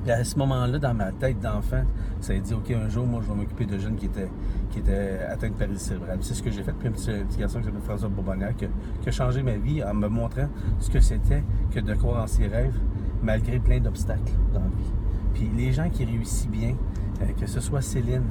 Puis 0.03 0.13
à 0.13 0.25
ce 0.25 0.39
moment-là, 0.39 0.79
dans 0.79 0.95
ma 0.95 1.13
tête 1.13 1.41
d'enfant, 1.41 1.85
ça 2.21 2.33
a 2.33 2.39
dit, 2.39 2.55
OK, 2.55 2.71
un 2.71 2.89
jour, 2.89 3.07
moi, 3.07 3.21
je 3.23 3.29
vais 3.31 3.35
m'occuper 3.35 3.67
de 3.67 3.79
jeunes 3.79 3.97
qui 3.97 4.07
étaient, 4.07 4.31
qui 4.71 4.79
étaient 4.79 5.19
atteints 5.29 5.51
de 5.51 5.55
paralysie 5.55 5.85
cérébrale. 5.85 6.19
C'est 6.21 6.35
ce 6.35 6.43
que 6.43 6.51
j'ai 6.51 6.63
fait. 6.63 6.73
Puis 6.73 6.89
un 6.89 6.93
petit, 6.93 7.11
un 7.11 7.39
garçon 7.39 7.59
qui 7.59 7.67
s'appelle 7.67 7.83
François 7.83 8.09
Bourbonnière, 8.09 8.57
qui, 8.57 8.67
qui 9.03 9.09
a 9.09 9.13
changé 9.13 9.43
ma 9.43 9.57
vie 9.57 9.83
en 9.83 9.95
me 9.95 10.09
montrant 10.09 10.49
ce 10.79 10.91
que 10.91 11.01
c'était 11.01 11.43
que 11.73 11.81
de 11.81 11.95
croire 11.95 12.25
en 12.25 12.27
ses 12.27 12.47
rêves, 12.47 12.79
malgré 13.23 13.59
plein 13.59 13.81
d'obstacles 13.81 14.33
dans 14.53 14.61
la 14.61 14.67
vie. 14.67 14.93
Puis 15.35 15.51
les 15.57 15.73
gens 15.73 15.89
qui 15.91 16.05
réussissent 16.05 16.49
bien, 16.49 16.75
euh, 17.23 17.27
que 17.39 17.47
ce 17.47 17.61
soit 17.61 17.81
Céline. 17.81 18.25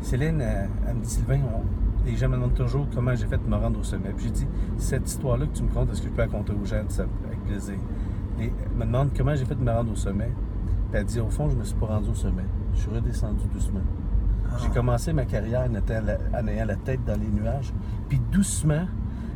Céline, 0.00 0.40
euh, 0.40 0.66
elle 0.88 0.94
me 0.96 1.02
dit, 1.02 1.10
Sylvain, 1.10 1.40
on- 1.54 2.06
les 2.06 2.16
gens 2.16 2.28
me 2.28 2.36
demandent 2.36 2.54
toujours 2.54 2.86
comment 2.94 3.14
j'ai 3.14 3.26
fait 3.26 3.38
de 3.38 3.48
me 3.48 3.56
rendre 3.56 3.80
au 3.80 3.82
sommet. 3.82 4.10
Puis 4.16 4.26
j'ai 4.26 4.30
dit, 4.30 4.46
cette 4.78 5.06
histoire-là 5.08 5.46
que 5.46 5.56
tu 5.56 5.62
me 5.64 5.68
contes, 5.68 5.90
est-ce 5.92 6.02
que 6.02 6.08
je 6.08 6.12
peux 6.12 6.22
la 6.22 6.28
conter 6.28 6.52
aux 6.52 6.64
gens? 6.64 6.82
Ça, 6.88 7.04
avec 7.26 7.44
plaisir. 7.44 7.74
Et 8.40 8.44
elle 8.44 8.76
me 8.78 8.84
demande 8.84 9.10
comment 9.16 9.34
j'ai 9.34 9.44
fait 9.44 9.56
de 9.56 9.62
me 9.64 9.70
rendre 9.72 9.92
au 9.92 9.96
sommet. 9.96 10.30
Puis 10.90 11.00
elle 11.00 11.04
dit, 11.04 11.20
au 11.20 11.28
fond, 11.28 11.50
je 11.50 11.56
me 11.56 11.64
suis 11.64 11.74
pas 11.76 11.86
rendu 11.86 12.08
au 12.10 12.14
sommet. 12.14 12.44
Je 12.74 12.80
suis 12.80 12.90
redescendu 12.90 13.44
doucement. 13.52 13.80
J'ai 14.62 14.68
commencé 14.70 15.12
ma 15.12 15.24
carrière 15.26 15.68
en, 15.70 15.74
étant 15.74 16.00
la- 16.00 16.40
en 16.40 16.46
ayant 16.46 16.64
la 16.64 16.76
tête 16.76 17.00
dans 17.04 17.18
les 17.20 17.28
nuages. 17.28 17.72
Puis 18.08 18.18
doucement, 18.32 18.86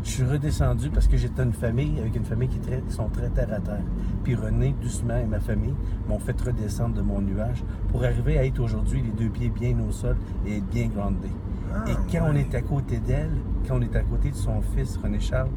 je 0.05 0.11
suis 0.11 0.25
redescendu 0.25 0.91
parce 0.91 1.07
que 1.07 1.17
j'étais 1.17 1.43
une 1.43 1.53
famille, 1.53 1.99
avec 2.01 2.17
une 2.17 2.25
famille 2.25 2.49
qui, 2.49 2.57
est 2.57 2.61
très- 2.61 2.81
qui 2.83 2.93
sont 2.93 3.09
très 3.09 3.29
terre 3.31 3.53
à 3.53 3.61
terre. 3.61 3.83
Puis 4.25 4.35
René, 4.35 4.75
doucement, 4.83 5.17
et 5.19 5.25
ma 5.27 5.39
famille 5.41 5.75
m'ont 6.09 6.19
fait 6.19 6.39
redescendre 6.41 6.95
de 6.97 7.03
mon 7.03 7.21
nuage 7.21 7.63
pour 7.89 8.03
arriver 8.05 8.39
à 8.39 8.45
être 8.45 8.61
aujourd'hui 8.61 9.03
les 9.03 9.11
deux 9.11 9.31
pieds 9.31 9.49
bien 9.51 9.77
au 9.87 9.93
sol 9.93 10.17
et 10.47 10.59
être 10.59 10.67
bien 10.71 10.89
groundé. 10.89 11.29
Ah, 11.75 11.85
et 11.89 11.95
quand 12.11 12.27
on 12.31 12.35
est 12.35 12.55
à 12.55 12.63
côté 12.63 12.99
d'elle, 12.99 13.31
quand 13.67 13.77
on 13.79 13.81
est 13.83 13.95
à 13.97 14.03
côté 14.03 14.31
de 14.31 14.37
son 14.37 14.61
fils, 14.61 14.97
René 15.03 15.21
Charles, 15.21 15.49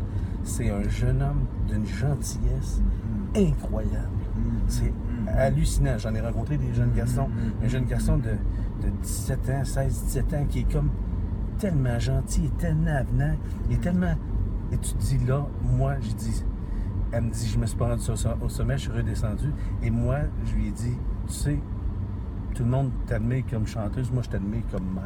c'est 0.44 0.70
un 0.70 0.88
jeune 0.88 1.22
homme 1.24 1.46
d'une 1.68 1.86
gentillesse 1.86 2.82
incroyable. 3.36 4.10
C'est 4.68 4.94
hallucinant. 5.28 5.98
J'en 5.98 6.14
ai 6.14 6.22
rencontré 6.22 6.58
des 6.58 6.74
jeunes 6.74 6.92
garçons. 6.96 7.28
Un 7.64 7.68
jeune 7.68 7.86
garçon 7.86 8.18
de, 8.18 8.30
de 8.86 8.90
17 9.02 9.50
ans, 9.50 9.64
16, 9.66 10.04
17 10.06 10.34
ans, 10.34 10.46
qui 10.48 10.60
est 10.60 10.72
comme 10.72 10.90
tellement 11.58 12.00
gentil, 12.00 12.50
tellement 12.58 12.96
avenant, 12.96 13.34
et 13.72 13.78
tellement. 13.78 14.14
Et 14.72 14.77
tu 14.77 14.93
te 14.93 15.00
dis 15.00 15.19
là, 15.25 15.45
moi, 15.62 15.93
je 16.01 16.12
dis, 16.13 16.43
elle 17.12 17.24
me 17.25 17.31
dit, 17.31 17.48
je 17.48 17.57
me 17.57 17.65
suis 17.65 17.77
pas 17.77 17.88
rendu 17.89 18.10
au 18.10 18.15
som- 18.15 18.36
au 18.41 18.50
sommet, 18.50 18.77
je 18.77 18.84
suis 18.84 18.91
redescendu. 18.91 19.51
Et 19.84 19.89
moi, 19.89 20.17
je 20.45 20.53
lui 20.55 20.67
ai 20.67 20.72
dit, 20.72 20.98
tu 21.27 21.34
sais, 21.34 21.60
tout 22.53 22.63
le 22.63 22.69
monde 22.69 22.91
t'admire 23.05 23.43
comme 23.50 23.67
chanteuse, 23.67 24.12
moi, 24.12 24.24
je 24.24 24.29
t'admire 24.29 24.63
comme 24.72 24.86
mère. 24.93 25.03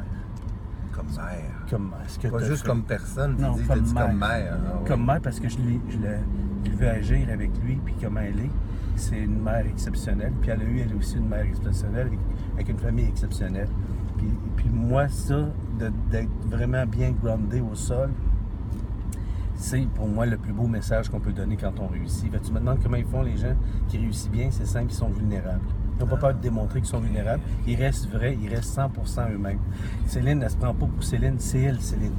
Comme 0.93 1.07
mère. 1.07 1.51
Comme 1.69 1.83
mère. 1.89 1.99
Ce 2.07 2.19
que 2.19 2.27
Pas 2.27 2.39
juste 2.39 2.61
fait. 2.63 2.67
comme 2.67 2.83
personne, 2.83 3.35
tu 3.35 3.41
Non, 3.43 3.53
dis, 3.53 3.63
comme 3.63 3.81
dit 3.81 3.93
mère. 3.93 4.07
comme 4.07 4.17
mère. 4.19 4.57
ah. 4.65 4.79
Comme 4.87 5.05
mère, 5.05 5.21
parce 5.21 5.39
que 5.39 5.49
je 5.49 5.57
l'ai 5.57 5.79
je 5.89 5.97
l'ai- 5.97 6.19
je 6.65 6.71
vu 6.71 6.85
agir 6.87 7.27
avec 7.31 7.51
lui, 7.63 7.75
puis 7.83 7.95
comment 8.01 8.19
elle 8.21 8.39
est. 8.39 8.49
C'est 8.95 9.19
une 9.19 9.41
mère 9.41 9.65
exceptionnelle. 9.65 10.33
Puis 10.41 10.49
elle 10.51 10.61
a 10.61 10.65
eu, 10.65 10.79
elle 10.79 10.93
aussi, 10.97 11.17
une 11.17 11.29
mère 11.29 11.45
exceptionnelle, 11.45 12.07
avec, 12.07 12.19
avec 12.55 12.69
une 12.69 12.77
famille 12.79 13.05
exceptionnelle. 13.07 13.69
Puis, 14.17 14.27
puis 14.57 14.69
moi, 14.69 15.07
ça, 15.07 15.47
d'être 16.11 16.29
vraiment 16.47 16.85
bien 16.85 17.11
groundé 17.11 17.61
au 17.61 17.75
sol, 17.75 18.09
c'est 19.59 19.85
pour 19.93 20.07
moi 20.07 20.25
le 20.25 20.37
plus 20.37 20.53
beau 20.53 20.67
message 20.67 21.09
qu'on 21.09 21.19
peut 21.19 21.33
donner 21.33 21.57
quand 21.57 21.79
on 21.79 21.87
réussit. 21.87 22.31
Fait 22.31 22.39
tu 22.39 22.51
me 22.53 22.59
demandes 22.59 22.79
comment 22.81 22.95
ils 22.95 23.05
font 23.05 23.21
les 23.21 23.35
gens 23.35 23.55
qui 23.89 23.97
réussissent 23.97 24.31
bien, 24.31 24.49
c'est 24.51 24.65
simple, 24.65 24.87
ils 24.89 24.95
sont 24.95 25.09
vulnérables. 25.09 25.59
Ils 25.95 26.03
n'ont 26.03 26.07
pas 26.09 26.15
peur 26.15 26.33
de 26.33 26.39
démontrer 26.39 26.79
qu'ils 26.79 26.87
sont 26.89 27.01
vulnérables. 27.01 27.43
Ils 27.67 27.75
restent 27.75 28.09
vrais, 28.09 28.37
ils 28.41 28.47
restent 28.47 28.77
100% 28.77 29.33
eux-mêmes. 29.33 29.59
Céline, 30.05 30.41
elle 30.41 30.49
se 30.49 30.55
prend 30.55 30.73
pas 30.73 30.85
pour 30.85 31.03
Céline, 31.03 31.35
c'est 31.39 31.59
elle, 31.59 31.81
Céline. 31.81 32.13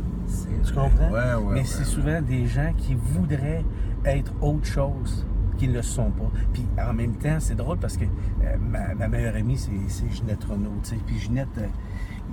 Tu 0.65 0.73
comprends? 0.75 1.11
Ouais, 1.11 1.35
ouais, 1.35 1.55
Mais 1.55 1.61
ouais, 1.61 1.65
c'est 1.65 1.85
souvent 1.85 2.21
des 2.21 2.47
gens 2.47 2.75
qui 2.77 2.95
voudraient 2.95 3.65
être 4.05 4.33
autre 4.43 4.67
chose 4.67 5.27
qui 5.57 5.67
ne 5.67 5.75
le 5.75 5.83
sont 5.83 6.11
pas. 6.11 6.31
Puis 6.53 6.67
en 6.79 6.93
même 6.93 7.15
temps, 7.17 7.37
c'est 7.39 7.55
drôle 7.55 7.79
parce 7.79 7.97
que 7.97 8.05
euh, 8.05 8.57
ma, 8.61 8.95
ma 8.95 9.09
meilleure 9.09 9.35
amie, 9.37 9.57
c'est 9.57 10.11
Ginette 10.11 10.45
Renault. 10.45 10.73
Puis 11.07 11.19
Ginette, 11.19 11.49
euh, 11.59 11.67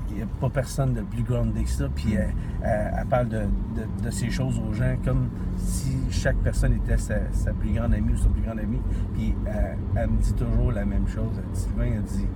il 0.09 0.15
n'y 0.17 0.21
a 0.21 0.25
pas 0.39 0.49
personne 0.49 0.93
de 0.93 1.01
plus 1.01 1.23
groundé 1.23 1.63
que 1.63 1.69
ça. 1.69 1.87
Puis 1.93 2.13
elle, 2.13 2.33
elle- 2.63 2.93
elle 2.99 3.05
parle 3.07 3.27
de, 3.29 3.39
de- 3.41 4.03
de 4.05 4.09
ces 4.11 4.29
choses 4.29 4.59
aux 4.59 4.73
gens 4.73 4.95
comme 5.03 5.29
si 5.57 5.95
chaque 6.09 6.37
personne 6.37 6.73
était 6.73 6.97
sa, 6.97 7.15
sa 7.31 7.53
plus 7.53 7.71
grande 7.73 7.93
amie 7.93 8.13
ou 8.13 8.17
son 8.17 8.29
plus 8.29 8.41
grand 8.41 8.57
ami. 8.57 8.79
Puis 9.13 9.33
elle, 9.45 9.77
elle 9.95 10.09
me 10.09 10.17
dit 10.17 10.33
toujours 10.33 10.71
la 10.71 10.85
même 10.85 11.07
chose. 11.07 11.31
Elle 11.37 11.51
dit, 11.53 11.59
Sylvain, 11.59 11.85
elle 11.95 12.03
dit 12.03 12.27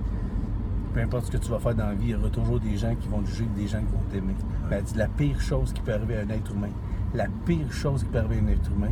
peu 0.94 1.00
importe 1.00 1.24
ce 1.26 1.30
que 1.30 1.38
tu 1.38 1.50
vas 1.50 1.58
faire 1.58 1.74
dans 1.74 1.86
la 1.86 1.94
vie, 1.94 2.08
il 2.08 2.10
y 2.10 2.14
aura 2.14 2.28
toujours 2.28 2.60
des 2.60 2.76
gens 2.76 2.94
qui 2.94 3.08
vont 3.08 3.22
te 3.22 3.28
juger 3.30 3.48
des 3.56 3.66
gens 3.66 3.78
qui 3.80 3.92
vont 3.92 4.02
t'aimer. 4.10 4.34
Ben, 4.68 4.76
elle 4.76 4.84
dit 4.84 4.94
la 4.98 5.08
pire 5.08 5.40
chose 5.40 5.72
qui 5.72 5.80
peut 5.80 5.94
arriver 5.94 6.16
à 6.16 6.20
un 6.20 6.28
être 6.28 6.52
humain, 6.52 6.68
la 7.14 7.28
pire 7.46 7.72
chose 7.72 8.02
qui 8.02 8.10
peut 8.10 8.18
arriver 8.18 8.40
à 8.40 8.44
un 8.44 8.48
être 8.48 8.70
humain, 8.70 8.90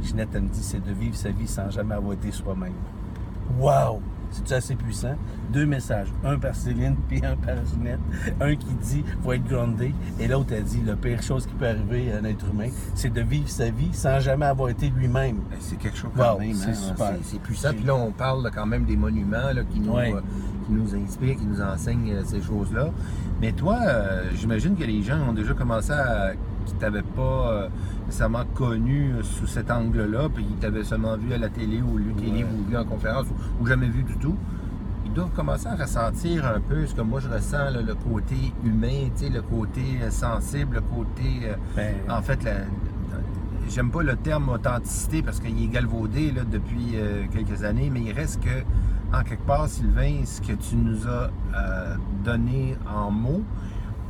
Ginette, 0.00 0.30
elle 0.34 0.42
me 0.44 0.48
dit, 0.48 0.62
c'est 0.62 0.82
de 0.82 0.92
vivre 0.92 1.14
sa 1.14 1.28
vie 1.30 1.46
sans 1.46 1.68
jamais 1.70 1.94
avoir 1.94 2.14
été 2.14 2.30
soi-même. 2.32 2.72
Wow! 3.60 4.00
C'est 4.32 4.52
assez 4.52 4.74
puissant? 4.74 5.14
Deux 5.52 5.66
messages. 5.66 6.08
Un 6.24 6.38
par 6.38 6.54
Céline, 6.54 6.96
puis 7.08 7.18
un 7.24 7.36
par 7.36 7.56
Ginette. 7.66 8.00
Un 8.40 8.56
qui 8.56 8.72
dit 8.82 9.04
faut 9.22 9.32
être 9.32 9.44
groundé. 9.44 9.94
Et 10.18 10.26
l'autre 10.26 10.54
a 10.54 10.60
dit 10.60 10.80
la 10.84 10.96
pire 10.96 11.22
chose 11.22 11.46
qui 11.46 11.52
peut 11.54 11.66
arriver 11.68 12.12
à 12.12 12.18
un 12.18 12.24
être 12.24 12.44
humain, 12.52 12.68
c'est 12.94 13.12
de 13.12 13.20
vivre 13.20 13.48
sa 13.48 13.70
vie 13.70 13.90
sans 13.92 14.18
jamais 14.20 14.46
avoir 14.46 14.70
été 14.70 14.88
lui-même. 14.88 15.36
Ben, 15.50 15.58
C'est 15.60 15.76
quelque 15.78 15.96
chose 15.98 16.10
Wow, 16.16 16.22
quand 16.24 16.38
même. 16.38 16.54
c'est 16.54 16.70
hein. 16.70 16.74
super. 16.74 17.12
C'est- 17.22 17.30
C'est 17.32 17.40
puissant. 17.40 17.70
Puis 17.74 17.84
là, 17.84 17.94
on 17.94 18.10
parle 18.10 18.50
quand 18.54 18.66
même 18.66 18.84
des 18.84 18.96
monuments 18.96 19.52
là, 19.54 19.62
qui, 19.70 19.80
nous, 19.80 19.92
Ouais. 19.92 20.12
euh, 20.14 20.20
qui 20.66 20.72
nous 20.72 20.94
inspirent, 20.94 21.36
qui 21.36 21.46
nous 21.46 21.60
enseignent 21.60 22.12
euh, 22.12 22.22
ces 22.24 22.40
choses-là. 22.40 22.88
Mais 23.40 23.52
toi, 23.52 23.78
euh, 23.82 24.30
j'imagine 24.34 24.76
que 24.76 24.84
les 24.84 25.02
gens 25.02 25.18
ont 25.28 25.32
déjà 25.32 25.52
commencé 25.54 25.92
à. 25.92 26.32
Qui 26.64 26.74
t'avaient 26.74 27.02
pas 27.02 27.48
euh, 27.52 27.68
nécessairement 28.06 28.44
connu 28.54 29.12
euh, 29.12 29.22
sous 29.22 29.46
cet 29.46 29.70
angle-là, 29.70 30.28
puis 30.34 30.44
qui 30.44 30.54
t'avaient 30.54 30.84
seulement 30.84 31.16
vu 31.16 31.32
à 31.32 31.38
la 31.38 31.48
télé 31.48 31.80
ou 31.82 31.98
lu 31.98 32.12
tes 32.14 32.26
livres 32.26 32.50
ou 32.58 32.68
vu 32.70 32.76
en 32.76 32.84
conférence 32.84 33.26
ou, 33.28 33.62
ou 33.62 33.66
jamais 33.66 33.88
vu 33.88 34.02
du 34.02 34.16
tout. 34.16 34.36
Ils 35.04 35.12
doivent 35.12 35.32
commencer 35.36 35.66
à 35.66 35.74
ressentir 35.76 36.46
un 36.46 36.60
peu 36.60 36.86
ce 36.86 36.94
que 36.94 37.02
moi 37.02 37.20
je 37.20 37.28
ressens, 37.28 37.70
là, 37.70 37.82
le 37.82 37.94
côté 37.94 38.36
humain, 38.64 39.08
le 39.20 39.40
côté 39.42 39.82
euh, 40.02 40.10
sensible, 40.10 40.76
le 40.76 40.80
côté. 40.80 41.40
euh, 41.44 41.54
Ben, 41.76 41.94
en 42.08 42.22
fait, 42.22 42.38
j'aime 43.68 43.90
pas 43.90 44.02
le 44.02 44.16
terme 44.16 44.48
authenticité 44.48 45.22
parce 45.22 45.40
qu'il 45.40 45.62
est 45.62 45.68
galvaudé 45.68 46.32
là, 46.32 46.42
depuis 46.50 46.92
euh, 46.94 47.24
quelques 47.32 47.62
années, 47.64 47.90
mais 47.92 48.00
il 48.00 48.12
reste 48.12 48.42
que, 48.42 49.16
en 49.16 49.22
quelque 49.22 49.46
part, 49.46 49.68
Sylvain, 49.68 50.24
ce 50.24 50.40
que 50.40 50.52
tu 50.52 50.76
nous 50.76 51.06
as 51.06 51.30
euh, 51.56 51.94
donné 52.24 52.76
en 52.90 53.10
mots, 53.10 53.42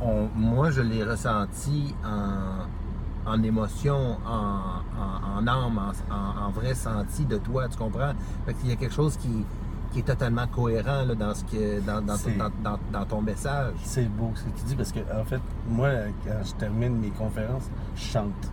on- 0.05 0.29
moi, 0.35 0.69
je 0.71 0.81
l'ai 0.81 1.03
ressenti 1.03 1.95
en, 2.05 3.31
en 3.31 3.43
émotion, 3.43 4.17
en, 4.25 4.81
en- 4.99 5.39
en 5.39 5.47
âme, 5.47 5.79
en, 6.11 6.49
vrai 6.51 6.73
senti 6.73 7.25
de 7.25 7.37
toi, 7.37 7.67
tu 7.69 7.77
comprends? 7.77 8.13
Fait 8.45 8.53
qu'il 8.53 8.69
y 8.69 8.73
a 8.73 8.75
quelque 8.75 8.93
chose 8.93 9.15
qui, 9.17 9.45
qui 9.91 9.99
est 9.99 10.03
totalement 10.03 10.47
cohérent 10.47 11.03
là, 11.05 11.15
dans, 11.15 11.33
ce 11.33 11.43
que, 11.45 11.79
dans, 11.81 12.01
dans, 12.01 12.15
C'est- 12.15 12.37
dans- 12.37 12.51
dans- 12.63 12.79
dans 12.91 13.05
ton 13.05 13.21
message. 13.21 13.73
C'est 13.83 14.09
beau 14.09 14.31
ce 14.35 14.43
que 14.43 14.49
tu 14.59 14.65
dis 14.65 14.75
parce 14.75 14.91
que, 14.91 14.99
en 14.99 15.23
fait, 15.25 15.41
moi, 15.69 15.89
quand 16.25 16.43
je 16.43 16.53
termine 16.55 16.97
mes 16.99 17.09
conférences, 17.11 17.69
je 17.95 18.01
chante. 18.03 18.51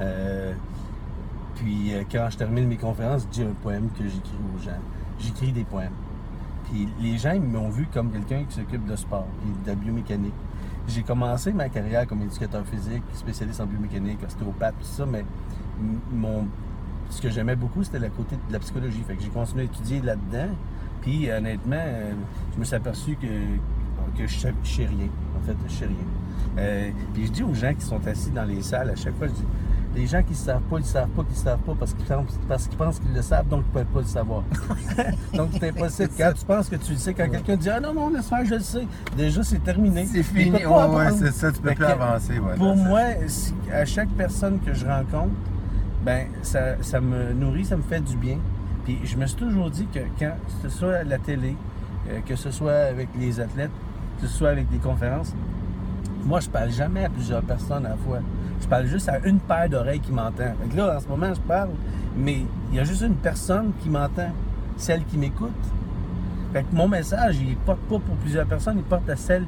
Euh, 0.00 0.52
puis 1.56 1.94
euh, 1.94 2.02
quand 2.10 2.28
je 2.30 2.38
termine 2.38 2.66
mes 2.66 2.76
conférences, 2.78 3.22
je 3.22 3.28
dis 3.28 3.42
un 3.42 3.54
poème 3.62 3.88
que 3.90 4.04
j'écris 4.04 4.38
aux 4.56 4.60
gens. 4.62 4.70
J'écris 5.18 5.52
des 5.52 5.64
poèmes. 5.64 5.92
Puis 6.64 6.88
les 7.00 7.18
gens, 7.18 7.32
ils 7.32 7.42
m'ont 7.42 7.68
vu 7.68 7.86
comme 7.92 8.10
quelqu'un 8.10 8.44
qui 8.48 8.54
s'occupe 8.56 8.86
de 8.86 8.96
sport 8.96 9.26
et 9.44 9.64
de 9.64 9.68
la 9.68 9.74
biomécanique. 9.74 10.32
J'ai 10.88 11.02
commencé 11.02 11.52
ma 11.52 11.68
carrière 11.68 12.06
comme 12.06 12.22
éducateur 12.22 12.66
physique, 12.66 13.02
spécialiste 13.14 13.60
en 13.60 13.66
biomécanique, 13.66 14.18
ostéopathe, 14.24 14.74
tout 14.80 14.86
ça, 14.86 15.06
mais 15.06 15.24
mon, 16.10 16.46
ce 17.08 17.20
que 17.20 17.30
j'aimais 17.30 17.56
beaucoup, 17.56 17.84
c'était 17.84 17.98
le 17.98 18.08
côté 18.08 18.36
de 18.48 18.52
la 18.52 18.58
psychologie. 18.58 19.02
Fait 19.06 19.14
que 19.14 19.22
j'ai 19.22 19.28
continué 19.28 19.62
à 19.62 19.64
étudier 19.66 20.00
là-dedans. 20.00 20.48
Puis 21.00 21.30
honnêtement, 21.30 21.76
euh, 21.76 22.12
je 22.54 22.60
me 22.60 22.64
suis 22.64 22.74
aperçu 22.74 23.16
que, 23.16 23.26
que 24.18 24.26
je 24.26 24.38
sais 24.38 24.52
rien. 24.86 25.08
En 25.36 25.46
fait, 25.46 25.56
je 25.68 25.72
sais 25.72 25.86
rien. 25.86 25.96
Euh, 26.58 26.90
puis 27.14 27.26
je 27.26 27.32
dis 27.32 27.42
aux 27.42 27.54
gens 27.54 27.74
qui 27.74 27.84
sont 27.84 28.06
assis 28.06 28.30
dans 28.30 28.44
les 28.44 28.62
salles, 28.62 28.90
à 28.90 28.96
chaque 28.96 29.16
fois, 29.16 29.26
je 29.28 29.32
dis 29.32 29.44
les 29.94 30.06
gens 30.06 30.22
qui 30.22 30.30
ne 30.30 30.36
savent 30.36 30.60
pas, 30.62 30.76
ils 30.78 30.82
ne 30.82 30.86
savent 30.86 31.08
pas 31.08 31.22
qu'ils 31.22 31.32
ne 31.36 31.38
savent 31.44 31.58
pas 31.58 31.74
parce 31.78 31.92
qu'ils 31.94 32.06
pensent, 32.06 32.38
parce 32.48 32.66
qu'ils 32.66 32.78
pensent 32.78 32.98
qu'ils 32.98 33.14
le 33.14 33.22
savent, 33.22 33.48
donc 33.48 33.62
ils 33.64 33.68
ne 33.78 33.84
peuvent 33.84 33.92
pas 33.92 34.00
le 34.00 34.06
savoir. 34.06 34.42
donc 35.34 35.48
c'est 35.58 35.68
impossible. 35.68 36.10
Quand 36.16 36.32
tu 36.34 36.44
penses 36.46 36.68
que 36.68 36.76
tu 36.76 36.92
le 36.92 36.98
sais, 36.98 37.12
quand 37.14 37.28
quelqu'un 37.28 37.56
dit 37.56 37.68
Ah 37.70 37.80
non, 37.80 37.92
non, 37.94 38.10
laisse 38.10 38.28
faire, 38.28 38.44
je 38.44 38.54
le 38.54 38.60
sais, 38.60 38.86
déjà 39.16 39.42
c'est 39.42 39.62
terminé. 39.62 40.06
C'est 40.06 40.22
fini. 40.22 40.64
Ouais, 40.64 40.66
ouais, 40.66 41.10
c'est 41.18 41.32
ça, 41.32 41.52
tu 41.52 41.60
peux 41.60 41.68
Fait 41.70 41.74
plus 41.74 41.84
avancer. 41.84 42.38
ouais, 42.38 42.54
Pour 42.56 42.74
moi, 42.76 43.00
si- 43.26 43.54
à 43.72 43.84
chaque 43.84 44.08
personne 44.10 44.60
que 44.60 44.72
je 44.72 44.86
rencontre, 44.86 45.32
ben 46.04 46.26
ça, 46.42 46.76
ça 46.80 47.00
me 47.00 47.32
nourrit, 47.32 47.64
ça 47.64 47.76
me 47.76 47.82
fait 47.82 48.00
du 48.00 48.16
bien. 48.16 48.38
Puis 48.84 48.98
je 49.04 49.16
me 49.16 49.26
suis 49.26 49.36
toujours 49.36 49.70
dit 49.70 49.86
que 49.92 50.00
quand, 50.18 50.32
que 50.62 50.68
ce 50.68 50.76
soit 50.76 50.94
à 50.94 51.04
la 51.04 51.18
télé, 51.18 51.54
euh, 52.10 52.18
que 52.26 52.34
ce 52.34 52.50
soit 52.50 52.72
avec 52.90 53.08
les 53.18 53.38
athlètes, 53.40 53.70
que 54.20 54.26
ce 54.26 54.32
soit 54.32 54.48
avec 54.48 54.68
des 54.70 54.78
conférences, 54.78 55.32
moi 56.24 56.40
je 56.40 56.48
parle 56.48 56.70
jamais 56.70 57.04
à 57.04 57.08
plusieurs 57.10 57.42
personnes 57.42 57.84
à 57.86 57.90
la 57.90 57.96
fois. 57.96 58.18
Je 58.62 58.68
parle 58.68 58.86
juste 58.86 59.08
à 59.08 59.18
une 59.24 59.40
paire 59.40 59.68
d'oreilles 59.68 60.00
qui 60.00 60.12
m'entend. 60.12 60.54
Fait 60.60 60.68
que 60.70 60.76
là, 60.76 60.96
en 60.96 61.00
ce 61.00 61.08
moment, 61.08 61.34
je 61.34 61.40
parle, 61.40 61.70
mais 62.16 62.44
il 62.70 62.76
y 62.76 62.80
a 62.80 62.84
juste 62.84 63.02
une 63.02 63.16
personne 63.16 63.72
qui 63.82 63.90
m'entend, 63.90 64.30
celle 64.76 65.04
qui 65.04 65.18
m'écoute. 65.18 65.50
Fait 66.52 66.62
que 66.62 66.74
mon 66.74 66.88
message, 66.88 67.38
il 67.40 67.56
porte 67.56 67.80
pas 67.80 67.98
pour 67.98 68.16
plusieurs 68.16 68.46
personnes, 68.46 68.78
il 68.78 68.84
porte 68.84 69.08
à 69.08 69.16
celle 69.16 69.46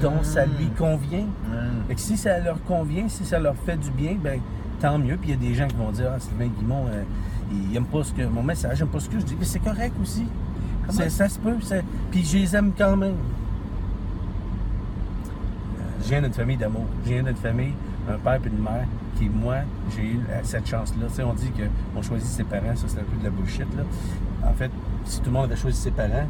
dont 0.00 0.22
ça 0.22 0.44
lui 0.44 0.68
convient. 0.76 1.26
Hum. 1.46 1.84
Fait 1.88 1.94
que 1.94 2.00
si 2.00 2.16
ça 2.16 2.38
leur 2.40 2.62
convient, 2.64 3.08
si 3.08 3.24
ça 3.24 3.38
leur 3.38 3.54
fait 3.56 3.76
du 3.76 3.90
bien, 3.90 4.16
ben 4.22 4.40
tant 4.80 4.98
mieux. 4.98 5.16
Puis 5.16 5.30
il 5.30 5.42
y 5.42 5.46
a 5.46 5.48
des 5.48 5.54
gens 5.54 5.68
qui 5.68 5.76
vont 5.76 5.90
dire 5.90 6.10
Ah, 6.14 6.20
Sylvain 6.20 6.48
Guimont, 6.48 6.86
euh, 6.88 7.02
il 7.52 7.76
aime 7.76 7.86
pas 7.86 8.02
ce 8.02 8.12
que 8.12 8.22
mon 8.22 8.42
message, 8.42 8.78
il 8.78 8.82
aime 8.82 8.88
pas 8.88 9.00
ce 9.00 9.08
que 9.08 9.18
je 9.18 9.24
dis. 9.24 9.36
Mais 9.38 9.44
c'est 9.44 9.60
correct 9.60 9.94
aussi. 10.02 10.26
Ça 10.90 11.28
se 11.28 11.38
peut. 11.38 11.56
Puis 12.10 12.24
je 12.24 12.38
les 12.38 12.56
aime 12.56 12.72
quand 12.76 12.96
même. 12.96 13.16
Je 16.02 16.08
viens 16.10 16.20
d'une 16.20 16.32
famille 16.32 16.56
d'amour. 16.56 16.84
Je 17.04 17.12
viens 17.12 17.22
d'une 17.22 17.36
famille, 17.36 17.72
un 18.08 18.18
père 18.18 18.40
et 18.44 18.48
une 18.48 18.62
mère, 18.62 18.84
qui, 19.18 19.28
moi, 19.28 19.56
j'ai 19.94 20.02
eu 20.02 20.20
cette 20.42 20.66
chance-là. 20.66 21.06
Tu 21.08 21.14
sais, 21.14 21.22
on 21.22 21.32
dit 21.34 21.50
qu'on 21.94 22.02
choisit 22.02 22.28
ses 22.28 22.44
parents, 22.44 22.74
ça 22.74 22.84
c'est 22.88 22.98
un 23.00 23.04
peu 23.04 23.16
de 23.18 23.24
la 23.24 23.30
bullshit. 23.30 23.66
Là. 23.76 23.82
En 24.48 24.52
fait, 24.54 24.70
si 25.04 25.20
tout 25.20 25.26
le 25.26 25.32
monde 25.32 25.44
avait 25.44 25.56
choisi 25.56 25.80
ses 25.80 25.90
parents, 25.90 26.26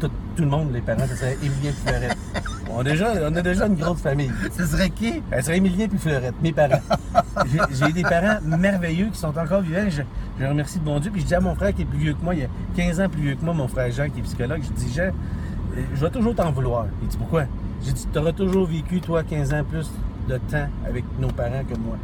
tout, 0.00 0.08
tout 0.36 0.42
le 0.42 0.48
monde, 0.48 0.72
les 0.72 0.80
parents, 0.80 1.06
ça 1.06 1.16
serait 1.16 1.36
Émilien 1.42 1.70
et 1.70 1.72
Fleurette. 1.72 2.18
On 2.70 2.80
a, 2.80 2.84
déjà, 2.84 3.12
on 3.30 3.34
a 3.34 3.40
déjà 3.40 3.66
une 3.66 3.76
grosse 3.76 4.02
famille. 4.02 4.30
Ce 4.54 4.66
serait 4.66 4.90
qui? 4.90 5.22
Elle 5.30 5.42
serait 5.42 5.56
Émilien 5.56 5.88
puis 5.88 5.96
Fleurette, 5.98 6.34
mes 6.42 6.52
parents. 6.52 6.82
J'ai- 7.50 7.58
J'ai 7.86 7.92
des 7.94 8.02
parents 8.02 8.40
merveilleux 8.44 9.06
qui 9.06 9.18
sont 9.18 9.36
encore 9.38 9.62
vivants. 9.62 9.88
Je, 9.88 10.02
je 10.38 10.44
remercie 10.44 10.78
de 10.78 10.84
bon 10.84 11.00
Dieu. 11.00 11.10
Puis 11.10 11.22
je 11.22 11.26
dis 11.26 11.34
à 11.34 11.40
mon 11.40 11.54
frère 11.54 11.72
qui 11.74 11.82
est 11.82 11.86
plus 11.86 11.98
vieux 11.98 12.12
que 12.12 12.22
moi, 12.22 12.34
il 12.34 12.40
y 12.40 12.44
a 12.44 12.48
15 12.76 13.00
ans 13.00 13.08
plus 13.08 13.22
vieux 13.22 13.34
que 13.36 13.44
moi, 13.44 13.54
mon 13.54 13.68
frère 13.68 13.90
Jean 13.90 14.10
qui 14.10 14.18
est 14.20 14.22
psychologue, 14.22 14.60
je 14.62 14.70
dis 14.84 14.92
Jean, 14.92 15.04
euh, 15.04 15.82
je 15.94 16.00
vais 16.04 16.10
toujours 16.10 16.34
t'en 16.34 16.52
vouloir. 16.52 16.84
Il 17.00 17.08
dit 17.08 17.16
pourquoi? 17.16 17.44
J'ai 17.82 17.92
dit, 17.92 18.06
tu 18.12 18.18
auras 18.18 18.32
toujours 18.32 18.66
vécu, 18.66 19.00
toi, 19.00 19.22
15 19.22 19.54
ans 19.54 19.64
plus 19.64 19.90
de 20.28 20.38
temps 20.50 20.68
avec 20.86 21.04
nos 21.18 21.28
parents 21.28 21.64
que 21.68 21.76
moi. 21.78 21.96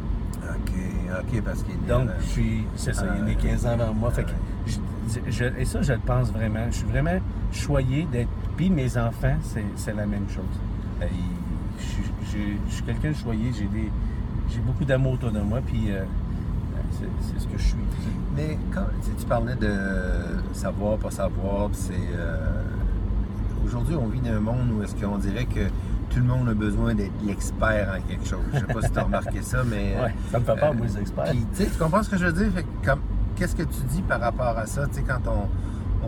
OK, 0.42 0.72
OK, 1.20 1.42
parce 1.42 1.62
qu'il 1.62 1.74
est 1.74 1.86
Donc, 1.88 2.08
je 2.20 2.26
suis, 2.26 2.64
c'est 2.76 2.94
ça, 2.94 3.04
il 3.16 3.22
est 3.22 3.24
né 3.34 3.36
Ah, 3.38 3.42
15 3.48 3.66
ans 3.66 3.70
avant 3.70 3.94
moi. 3.94 4.10
Fait 4.10 4.24
que 4.24 4.30
je- 4.66 5.20
je- 5.30 5.58
et 5.58 5.64
ça, 5.64 5.82
je 5.82 5.92
le 5.92 5.98
pense 6.00 6.30
vraiment. 6.32 6.66
Je 6.70 6.76
suis 6.76 6.86
vraiment 6.86 7.18
choyé 7.52 8.06
d'être. 8.10 8.28
Puis 8.56 8.70
mes 8.70 8.96
enfants, 8.96 9.36
c'est, 9.42 9.92
la 9.94 10.06
même 10.06 10.28
chose. 10.28 10.44
Euh, 11.02 11.06
je, 11.78 11.84
suis- 11.84 12.02
je- 12.32 12.68
je 12.70 12.74
suis 12.74 12.82
quelqu'un 12.84 13.10
de 13.10 13.16
choyé. 13.16 13.52
J'ai, 13.56 13.66
des, 13.66 13.90
j'ai 14.50 14.60
beaucoup 14.60 14.84
d'amour 14.84 15.12
autour 15.14 15.30
de 15.30 15.40
moi. 15.40 15.60
Puis 15.66 15.86
euh, 15.90 16.02
c'est, 16.92 17.40
ce 17.40 17.46
que 17.46 17.58
je 17.58 17.62
suis. 17.64 17.76
Mais 18.36 18.58
quand 18.72 18.86
tu, 19.18 19.26
parlais 19.26 19.54
de 19.56 19.72
savoir, 20.52 20.98
pas 20.98 21.10
savoir, 21.10 21.68
c'est. 21.72 21.92
euh, 22.16 22.62
Aujourd'hui, 23.66 23.96
on 23.96 24.06
vit 24.08 24.20
dans 24.20 24.32
un 24.36 24.40
monde 24.40 24.70
où 24.78 24.82
est-ce 24.82 24.94
qu'on 24.94 25.16
dirait 25.18 25.46
que 25.46 25.60
tout 26.14 26.20
le 26.20 26.26
monde 26.26 26.48
a 26.48 26.54
besoin 26.54 26.94
d'être 26.94 27.12
l'expert 27.26 27.94
en 27.98 28.08
quelque 28.08 28.26
chose. 28.26 28.40
Je 28.52 28.58
sais 28.60 28.64
pas 28.66 28.82
si 28.82 28.90
tu 28.92 28.98
as 28.98 29.02
remarqué 29.02 29.42
ça, 29.42 29.58
mais. 29.68 29.94
Ouais, 30.02 30.14
ça 30.30 30.38
me 30.38 30.44
fait 30.44 30.54
peur, 30.56 30.70
euh, 30.70 30.74
moi, 30.74 30.86
les 30.86 30.98
experts. 30.98 31.24
Puis, 31.30 31.46
tu 31.56 31.78
comprends 31.78 32.02
ce 32.02 32.10
que 32.10 32.16
je 32.16 32.26
veux 32.26 32.32
dire? 32.32 32.62
Qu'est-ce 33.36 33.56
que 33.56 33.62
tu 33.64 33.80
dis 33.90 34.02
par 34.02 34.20
rapport 34.20 34.56
à 34.56 34.66
ça? 34.66 34.86
Tu 34.86 34.94
sais, 34.94 35.02
quand 35.02 35.20
on, 35.28 35.48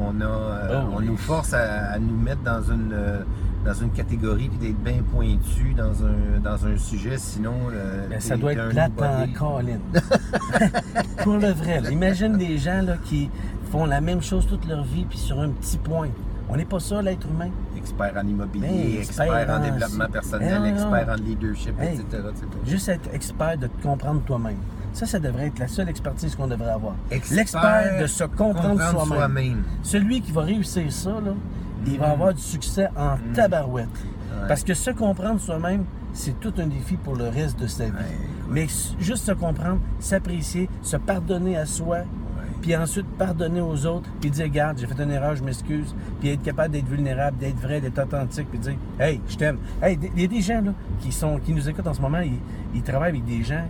on, 0.01 0.21
a, 0.21 0.25
euh, 0.25 0.83
Oh, 0.85 0.93
on 0.95 0.99
oui. 0.99 1.07
nous 1.07 1.17
force 1.17 1.53
à, 1.55 1.93
à 1.93 1.99
nous 1.99 2.17
mettre 2.17 2.43
dans 2.43 2.63
une, 2.63 2.93
euh, 2.93 3.23
dans 3.65 3.75
une 3.75 3.91
catégorie 3.91 4.49
puis 4.49 4.59
d'être 4.59 4.79
bien 4.85 5.03
pointu 5.13 5.75
dans 5.75 6.05
un, 6.05 6.39
dans 6.43 6.67
un 6.67 6.77
sujet, 6.77 7.17
sinon. 7.19 7.55
euh, 7.73 8.07
Mais 8.09 8.21
ça 8.21 8.37
doit 8.37 8.53
être 8.53 8.69
plate 8.69 8.93
en 9.03 9.27
colline. 9.37 9.81
Pour 11.25 11.35
le 11.39 11.51
vrai. 11.51 11.81
là. 11.81 11.91
Imagine 11.91 12.37
des 12.37 12.59
gens 12.59 12.83
là, 12.83 12.97
qui 13.05 13.29
font 13.73 13.87
la 13.87 14.01
même 14.01 14.23
chose 14.23 14.47
toute 14.47 14.67
leur 14.69 14.85
vie, 14.85 15.05
puis 15.09 15.19
sur 15.19 15.41
un 15.41 15.49
petit 15.49 15.79
point. 15.79 16.09
On 16.49 16.57
n'est 16.57 16.65
pas 16.65 16.79
ça, 16.81 17.03
l'être 17.03 17.27
humain. 17.29 17.51
expert 17.77 18.13
en 18.17 18.27
immobilier, 18.27 18.67
Hey, 18.67 18.97
expert, 18.99 19.27
expert 19.27 19.55
en 19.55 19.59
en- 19.59 19.65
développement 19.65 20.09
personnel, 20.09 20.67
expert 20.67 21.09
en 21.09 21.15
leadership, 21.15 21.75
Hey. 21.81 21.95
etc. 21.95 22.05
etc. 22.31 22.47
Juste 22.67 22.89
être 22.89 23.09
expert 23.13 23.59
de 23.59 23.67
te 23.67 23.83
comprendre 23.83 24.21
toi-même. 24.23 24.57
Ça, 24.93 25.07
ça 25.07 25.19
devrait 25.19 25.49
être 25.49 25.59
la 25.59 25.69
seule 25.69 25.89
expertise 25.89 26.35
qu'on 26.35 26.47
devrait 26.47 26.71
avoir. 26.71 26.95
Expert 27.11 27.37
L'expert 27.37 28.01
de 28.01 28.07
se 28.07 28.25
comprendre, 28.25 28.81
soi-même. 29.07 29.63
Celui 29.83 30.21
qui 30.21 30.33
va 30.33 30.43
réussir 30.43 30.91
ça, 30.93 31.11
là, 31.11 31.33
il 31.87 31.99
va 31.99 32.11
avoir 32.11 32.33
du 32.33 32.41
succès 32.43 32.89
en 32.97 33.17
tabarouette. 33.35 33.87
Mm. 33.89 34.41
Ouais. 34.43 34.49
Parce 34.49 34.65
que 34.65 34.75
se 34.75 34.91
comprendre 34.91 35.39
soi-même, 35.41 35.85
c'est 36.13 36.39
tout 36.41 36.53
un 36.59 36.67
défi 36.67 36.97
pour 36.97 37.15
le 37.15 37.29
reste 37.29 37.61
de 37.61 37.67
sa 37.67 37.85
vie. 37.87 37.91
Ouais. 37.93 38.29
Mais 38.51 38.67
juste 38.99 39.27
se 39.27 39.33
comprendre, 39.33 39.79
s'apprécier, 40.01 40.69
se 40.83 40.97
pardonner 40.97 41.57
à 41.59 41.67
soi. 41.67 41.99
Puis 42.61 42.77
ensuite 42.77 43.07
pardonner 43.19 43.61
aux 43.61 43.87
autres, 43.87 44.09
puis 44.21 44.31
dire, 44.31 44.45
regarde, 44.45 44.79
j'ai 44.79 44.87
fait 44.87 45.03
une 45.03 45.11
erreur, 45.11 45.37
je 45.37 45.45
m'excuse, 45.45 45.95
puis 46.21 46.31
être 46.31 46.43
capable 46.43 46.73
d'être 46.73 46.89
vulnérable, 46.89 47.39
d'être 47.39 47.59
vrai, 47.61 47.81
d'être 47.81 48.03
authentique, 48.03 48.49
puis 48.51 48.59
dire, 48.59 48.77
hey, 48.99 49.21
je 49.29 49.37
t'aime. 49.37 49.59
Hey, 49.83 49.99
il 50.17 50.23
y 50.23 50.25
a 50.25 50.29
des 50.29 50.41
gens 50.41 50.61
là, 50.61 50.73
qui, 51.01 51.13
sont, 51.13 51.39
qui 51.39 51.53
nous 51.53 51.69
écoutent 51.69 51.87
en 51.87 51.95
ce 51.95 52.01
moment, 52.01 52.21
ils, 52.21 52.41
ils 52.75 52.83
travaillent 52.83 53.11
avec 53.11 53.25
des 53.25 53.43
gens 53.43 53.65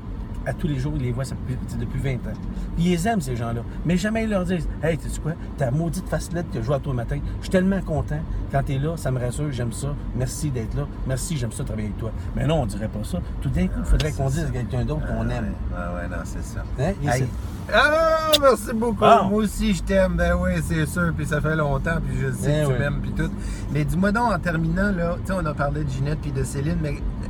à 0.46 0.52
tous 0.54 0.68
les 0.68 0.78
jours, 0.78 0.92
ils 0.96 1.02
les 1.02 1.12
voient 1.12 1.24
ça 1.24 1.34
depuis, 1.34 1.76
depuis 1.78 1.98
20 2.00 2.14
ans. 2.30 2.34
Puis 2.76 2.84
ils 2.84 2.90
les 2.92 3.08
aiment, 3.08 3.20
ces 3.20 3.36
gens-là. 3.36 3.62
Mais 3.84 3.96
jamais 3.96 4.24
ils 4.24 4.30
leur 4.30 4.44
disent 4.44 4.68
Hey, 4.82 4.96
tu 4.96 5.08
sais 5.08 5.20
quoi, 5.20 5.32
ta 5.58 5.70
maudite 5.70 6.08
facette 6.08 6.50
que 6.50 6.60
je 6.60 6.66
vois 6.66 6.76
à 6.76 6.78
toi 6.80 6.92
le 6.92 6.96
matin, 6.96 7.18
je 7.38 7.42
suis 7.42 7.50
tellement 7.50 7.80
content. 7.82 8.20
Quand 8.52 8.62
tu 8.62 8.74
es 8.74 8.78
là, 8.78 8.96
ça 8.96 9.10
me 9.10 9.18
rassure, 9.18 9.50
j'aime 9.50 9.72
ça. 9.72 9.88
Merci 10.14 10.50
d'être 10.50 10.74
là. 10.74 10.86
Merci, 11.06 11.36
j'aime 11.36 11.52
ça 11.52 11.64
travailler 11.64 11.88
avec 11.88 11.98
toi. 11.98 12.12
Mais 12.36 12.46
non, 12.46 12.62
on 12.62 12.66
dirait 12.66 12.88
pas 12.88 13.02
ça. 13.02 13.18
Tout 13.40 13.50
d'un 13.50 13.66
coup, 13.66 13.80
il 13.80 13.84
faudrait 13.84 14.12
qu'on 14.12 14.28
dise 14.30 14.44
à 14.44 14.50
quelqu'un 14.50 14.84
d'autre 14.84 15.06
qu'on 15.06 15.28
aime. 15.28 15.52
Ouais, 15.72 16.02
ouais, 16.02 16.08
non, 16.08 16.22
c'est 16.24 16.44
ça. 16.44 16.62
Hein? 16.78 16.92
Hey. 17.04 17.26
Ah, 17.72 18.30
merci 18.40 18.72
beaucoup. 18.72 19.00
Bon. 19.00 19.24
Moi 19.28 19.42
aussi, 19.42 19.74
je 19.74 19.82
t'aime. 19.82 20.14
Ben 20.16 20.34
oui, 20.40 20.52
c'est 20.62 20.86
sûr. 20.86 21.12
Puis 21.16 21.26
ça 21.26 21.40
fait 21.40 21.56
longtemps. 21.56 21.96
Puis 22.06 22.18
je 22.20 22.30
sais 22.32 22.46
Ben 22.48 22.62
que 22.62 22.66
tu 22.68 22.72
oui. 22.74 22.78
m'aimes. 22.78 23.00
Puis 23.02 23.10
tout. 23.12 23.30
Mais 23.72 23.84
dis-moi 23.84 24.12
donc, 24.12 24.32
en 24.32 24.38
terminant, 24.38 24.92
là, 24.92 25.16
tu 25.20 25.26
sais, 25.26 25.32
on 25.36 25.44
a 25.44 25.52
parlé 25.54 25.82
de 25.82 25.90
Ginette 25.90 26.20
puis 26.20 26.30
de 26.30 26.44
Céline, 26.44 26.78
mais, 26.80 26.90
euh, 26.92 27.26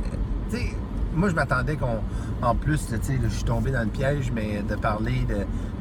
tu 0.51 0.57
sais, 0.57 0.63
moi, 1.17 1.29
je 1.29 1.35
m'attendais 1.35 1.75
qu'on, 1.75 1.99
en 2.41 2.55
plus, 2.55 2.85
tu 2.87 2.95
sais, 3.01 3.19
je 3.21 3.27
suis 3.27 3.43
tombé 3.43 3.71
dans 3.71 3.81
le 3.81 3.87
piège, 3.87 4.31
mais 4.33 4.61
de 4.67 4.75
parler 4.75 5.25
de, 5.27 5.35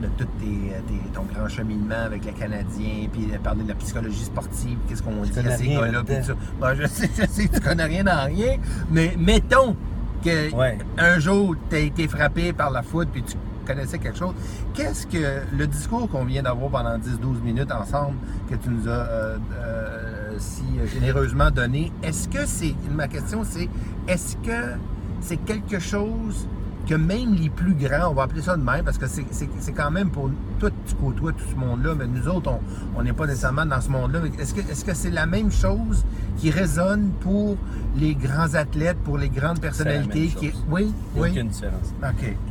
de 0.07 0.11
tout 0.17 0.25
tes, 0.41 0.47
tes- 0.89 1.11
ton 1.13 1.23
grand 1.33 1.49
cheminement 1.49 2.05
avec 2.07 2.25
les 2.25 2.33
Canadiens, 2.33 3.09
puis 3.13 3.27
de 3.27 3.37
parler 3.39 3.63
de 3.65 3.69
la 3.69 3.75
psychologie 3.75 4.25
sportive, 4.25 4.79
qu'est-ce 4.89 5.03
qu'on 5.03 5.23
dit 5.23 5.39
à 5.39 5.57
ces 5.57 5.69
gars-là, 5.69 6.03
puis 6.05 6.17
ça. 6.23 6.75
Je 6.75 6.87
sais, 6.87 7.11
je 7.17 7.27
sais 7.27 7.49
tu 7.49 7.61
connais 7.61 7.85
rien 7.85 8.05
dans 8.05 8.25
rien, 8.27 8.57
mais 8.91 9.15
mettons 9.19 9.77
que 10.25 10.55
Ouais. 10.55 10.79
un 10.99 11.19
jour, 11.19 11.55
tu 11.71 11.77
as 11.77 11.81
été 11.81 12.09
frappé 12.09 12.53
par 12.53 12.71
la 12.71 12.83
foudre 12.83 13.11
puis 13.13 13.23
tu 13.23 13.37
connaissais 13.67 13.99
quelque 13.99 14.17
chose. 14.19 14.35
Qu'est-ce 14.75 15.07
que 15.07 15.41
le 15.57 15.67
discours 15.67 16.09
qu'on 16.09 16.25
vient 16.25 16.43
d'avoir 16.43 16.71
pendant 16.71 16.97
10-12 16.99 17.43
minutes 17.45 17.71
ensemble, 17.73 18.17
que 18.49 18.55
tu 18.57 18.71
nous 18.71 18.89
as 18.89 18.93
euh, 18.93 19.39
euh, 19.61 20.35
si 20.39 20.63
généreusement 20.93 21.51
donné, 21.51 21.93
est-ce 22.03 22.29
que 22.29 22.47
c'est, 22.47 22.75
ma 22.95 23.09
question 23.09 23.43
c'est, 23.45 23.69
est-ce 24.09 24.37
que 24.37 24.75
c'est 25.21 25.39
quelque 25.39 25.79
chose 25.79 26.47
que 26.89 26.95
même 26.95 27.35
les 27.35 27.51
plus 27.51 27.75
grands, 27.75 28.11
on 28.11 28.15
va 28.15 28.23
appeler 28.25 28.43
ça 28.43 28.57
de 28.57 28.63
même, 28.63 28.85
parce 28.85 28.97
que 28.97 29.07
c'est, 29.09 29.25
quand 29.73 29.91
même 29.91 30.09
pour 30.11 30.31
toi, 30.61 30.71
tu 30.87 30.95
côtoies 30.95 31.33
tout 31.33 31.45
ce 31.51 31.57
monde-là, 31.57 31.97
mais 31.97 32.07
nous 32.07 32.29
autres, 32.29 32.53
on- 32.97 33.03
n'est 33.03 33.13
pas 33.13 33.27
nécessairement 33.27 33.67
dans 33.67 33.81
ce 33.81 33.91
monde-là. 33.91 34.21
Est-ce 34.39 34.85
que, 34.85 34.95
c'est 34.95 35.11
la 35.11 35.27
même 35.27 35.51
chose 35.51 36.05
qui 36.37 36.49
résonne 36.53 37.11
pour 37.21 37.57
les 37.97 38.15
grands 38.15 38.55
athlètes, 38.55 38.99
pour 38.99 39.19
les 39.19 39.29
grandes 39.31 39.59
personnalités? 39.61 40.29
qui... 40.29 40.53
Oui, 40.71 40.93
Il 41.17 41.21
n'y 41.21 41.21
a 41.21 41.23
oui. 41.23 41.31
aucune 41.33 41.49
différence. 41.49 41.93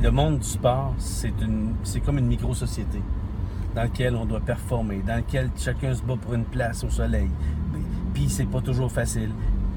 Le 0.03 0.09
monde 0.11 0.39
du 0.39 0.47
sport, 0.47 0.93
c'est 0.97 1.33
une, 1.41 1.73
c'est 1.83 2.01
comme 2.01 2.17
une 2.17 2.27
micro-société 2.27 3.01
dans 3.73 3.83
laquelle 3.83 4.15
on 4.17 4.25
doit 4.25 4.41
performer, 4.41 5.01
dans 5.07 5.15
laquelle 5.15 5.49
chacun 5.55 5.93
se 5.95 6.01
bat 6.03 6.15
pour 6.21 6.33
une 6.33 6.43
place 6.45 6.83
au 6.83 6.89
soleil. 6.89 7.29
Puis 8.13 8.27
c'est 8.29 8.45
pas 8.49 8.59
toujours 8.61 8.91
facile. 8.91 9.29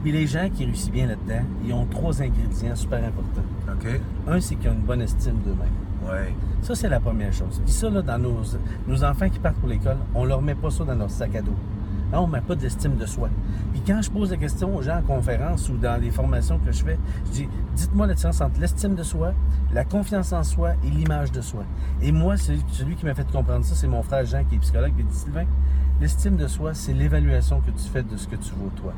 Puis 0.08 0.16
les 0.16 0.26
gens 0.26 0.48
qui 0.48 0.64
réussissent 0.64 0.90
bien 0.90 1.06
là-dedans, 1.06 1.44
ils 1.66 1.70
ont 1.74 1.84
trois 1.84 2.22
ingrédients 2.22 2.74
super 2.74 3.04
importants. 3.04 3.42
OK. 3.70 4.00
Un, 4.26 4.40
c'est 4.40 4.54
qu'ils 4.54 4.70
ont 4.70 4.72
une 4.72 4.80
bonne 4.80 5.02
estime 5.02 5.36
d'eux-mêmes. 5.44 5.68
Oui. 6.02 6.34
Ça, 6.62 6.74
c'est 6.74 6.88
la 6.88 6.98
première 6.98 7.30
chose. 7.30 7.60
Puis 7.62 7.74
ça, 7.74 7.90
là, 7.90 8.00
dans 8.00 8.18
nos, 8.18 8.40
nos 8.86 9.04
enfants 9.04 9.28
qui 9.28 9.38
partent 9.38 9.58
pour 9.58 9.68
l'école, 9.68 9.98
on 10.14 10.24
leur 10.24 10.40
met 10.40 10.54
pas 10.54 10.70
ça 10.70 10.84
dans 10.84 10.94
leur 10.94 11.10
sac 11.10 11.36
à 11.36 11.42
dos. 11.42 11.52
Là, 12.10 12.22
on 12.22 12.26
met 12.26 12.40
pas 12.40 12.54
d'estime 12.54 12.96
de 12.96 13.04
soi. 13.04 13.28
Puis 13.72 13.82
quand 13.86 14.00
je 14.00 14.10
pose 14.10 14.30
la 14.30 14.38
question 14.38 14.74
aux 14.74 14.80
gens 14.80 14.96
en 14.96 15.02
conférence 15.02 15.68
ou 15.68 15.76
dans 15.76 16.00
les 16.00 16.10
formations 16.10 16.58
que 16.58 16.72
je 16.72 16.82
fais, 16.82 16.98
je 17.26 17.30
dis, 17.30 17.48
dites-moi 17.76 18.06
la 18.06 18.14
différence 18.14 18.40
entre 18.40 18.58
l'estime 18.60 18.94
de 18.94 19.02
soi, 19.02 19.34
la 19.74 19.84
confiance 19.84 20.32
en 20.32 20.42
soi 20.42 20.70
et 20.86 20.88
l'image 20.88 21.32
de 21.32 21.42
soi. 21.42 21.64
Et 22.00 22.12
moi, 22.12 22.38
celui, 22.38 22.64
celui 22.72 22.96
qui 22.96 23.04
m'a 23.04 23.12
fait 23.12 23.30
comprendre 23.30 23.62
ça, 23.66 23.74
c'est 23.74 23.88
mon 23.88 24.02
frère 24.02 24.24
Jean, 24.24 24.42
qui 24.44 24.54
est 24.54 24.58
psychologue, 24.60 24.96
qui 24.96 25.04
dit, 25.04 25.14
Sylvain, 25.14 25.44
l'estime 26.00 26.36
de 26.36 26.46
soi, 26.46 26.72
c'est 26.72 26.94
l'évaluation 26.94 27.60
que 27.60 27.72
tu 27.72 27.90
fais 27.92 28.02
de 28.02 28.16
ce 28.16 28.26
que 28.26 28.36
tu 28.36 28.54
vaux 28.54 28.70
toi. 28.74 28.94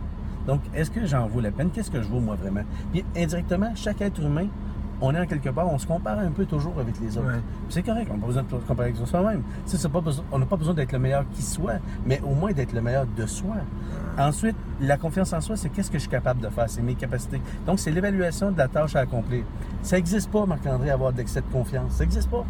Donc, 0.47 0.61
est-ce 0.75 0.90
que 0.90 1.06
j'en 1.06 1.26
vaux 1.26 1.40
la 1.40 1.50
peine? 1.50 1.70
Qu'est-ce 1.70 1.90
que 1.90 2.02
je 2.02 2.09
vaux 2.09 2.20
moi 2.20 2.37
vraiment? 2.37 2.62
Puis 2.92 3.04
indirectement, 3.16 3.73
chaque 3.75 4.00
être 4.00 4.20
humain, 4.20 4.47
on 5.02 5.14
est 5.14 5.20
en 5.20 5.26
quelque 5.26 5.49
part, 5.49 5.66
on 5.73 5.78
se 5.78 5.87
compare 5.87 6.18
un 6.18 6.30
peu 6.30 6.44
toujours 6.44 6.78
avec 6.78 7.00
les 7.00 7.16
autres. 7.16 7.28
Ouais. 7.28 7.40
C'est 7.70 7.82
correct, 7.82 8.09
on 8.11 8.14
n'a 8.14 8.20
pas 8.20 8.26
besoin 8.26 8.42
de 8.42 8.49
se 8.50 8.56
comparer 8.56 8.90
avec 8.90 9.06
soi-même. 9.06 9.42
On 10.30 10.38
n'a 10.38 10.47
pas 10.47 10.56
besoin 10.56 10.75
d'être 10.75 10.92
le 10.92 10.99
meilleur 10.99 11.25
qui 11.32 11.42
soit, 11.42 11.78
mais 12.04 12.20
au 12.20 12.35
moins 12.35 12.52
d'être 12.52 12.73
le 12.73 12.82
meilleur 12.82 13.06
de 13.06 13.26
soi. 13.26 13.56
Ensuite, 14.18 14.56
la 14.80 14.99
confiance 14.99 15.32
en 15.32 15.40
soi, 15.40 15.56
c'est 15.56 15.70
qu'est-ce 15.70 15.90
que 15.90 15.97
je 15.97 16.02
suis 16.02 16.11
capable 16.11 16.40
de 16.40 16.49
faire, 16.49 16.68
c'est 16.68 16.82
mes 16.82 16.94
capacités. 16.94 17.40
Donc, 17.66 17.78
c'est 17.78 17.90
l'évaluation 17.90 18.50
de 18.50 18.59
la 18.59 18.68
tâche 18.68 18.94
à 18.94 19.00
accomplir. 19.00 19.44
Ça 19.82 19.97
n'existe 19.97 20.30
pas, 20.30 20.45
Marc-André, 20.45 20.91
avoir 20.91 21.12
d'excès 21.12 21.41
de 21.41 21.47
confiance. 21.50 21.93
Ça 21.93 22.04
n'existe 22.04 22.28
pas. 22.28 22.45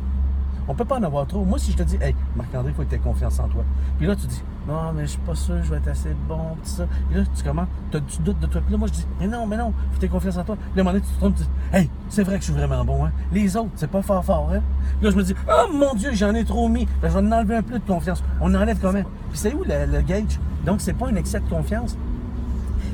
On 0.67 0.75
peut 0.75 0.85
pas 0.85 0.99
en 0.99 1.03
avoir 1.03 1.27
trop. 1.27 1.45
Moi, 1.45 1.59
si 1.59 1.73
je 1.73 1.77
te 1.77 1.83
dis, 1.85 1.99
hey, 2.01 2.14
Marc-André, 2.35 2.73
il 2.73 2.75
faut 2.75 2.83
que 2.83 2.88
tu 2.88 2.97
aies 2.97 2.99
confiance 2.99 3.38
en 3.38 3.49
toi. 3.49 3.64
Puis 3.99 4.07
là, 4.07 4.17
tu 4.17 4.27
dis, 4.27 4.43
non, 4.68 4.92
mais 4.94 5.03
je 5.03 5.12
suis 5.12 5.20
pas 5.20 5.35
sûr, 5.35 5.57
je 5.62 5.70
vais 5.70 5.79
être 5.79 5.88
assez 5.88 6.14
bon, 6.29 6.55
tout 6.62 6.68
ça. 6.68 6.85
Puis 7.09 7.18
là, 7.18 7.25
tu 7.35 7.42
commences, 7.42 7.68
tu 7.90 8.23
doutes 8.23 8.38
de 8.40 8.46
toi. 8.46 8.61
Puis 8.61 8.73
là, 8.73 8.79
moi, 8.79 8.88
je 8.88 8.92
dis, 8.92 9.07
mais 9.18 9.27
non, 9.27 9.46
mais 9.46 9.57
non, 9.57 9.73
faut 9.92 10.01
que 10.01 10.07
confiance 10.07 10.37
en 10.37 10.44
toi. 10.44 10.57
Puis 10.57 10.64
là, 10.77 10.79
à 10.79 10.81
un 10.81 10.85
moment 10.85 10.92
donné, 10.92 11.05
tu 11.05 11.12
te 11.14 11.18
trompes, 11.18 11.35
tu 11.37 11.42
dis, 11.42 11.49
hey, 11.73 11.90
c'est 12.09 12.23
vrai 12.23 12.35
que 12.35 12.40
je 12.44 12.51
suis 12.51 12.59
vraiment 12.59 12.85
bon, 12.85 13.05
hein. 13.07 13.11
Les 13.33 13.57
autres, 13.57 13.70
c'est 13.77 13.90
pas 13.90 14.03
fort 14.03 14.25
fort, 14.25 14.51
hein. 14.55 14.61
Puis 14.99 15.07
là, 15.07 15.11
je 15.11 15.16
me 15.16 15.23
dis, 15.23 15.35
oh 15.49 15.73
mon 15.73 15.94
Dieu, 15.94 16.11
j'en 16.12 16.35
ai 16.35 16.44
trop 16.44 16.68
mis. 16.68 16.87
Je 17.03 17.09
vais 17.09 17.16
en 17.16 17.33
enlever 17.33 17.57
un 17.57 17.62
peu 17.62 17.79
de 17.79 17.87
confiance. 17.87 18.23
On 18.40 18.55
enlève 18.55 18.79
comment? 18.81 19.03
Puis 19.31 19.38
c'est 19.38 19.55
où 19.55 19.64
le, 19.64 19.87
le 19.90 20.03
gauge? 20.03 20.38
Donc, 20.64 20.81
c'est 20.83 20.92
pas 20.92 21.09
un 21.09 21.16
excès 21.16 21.40
de 21.40 21.49
confiance. 21.49 21.96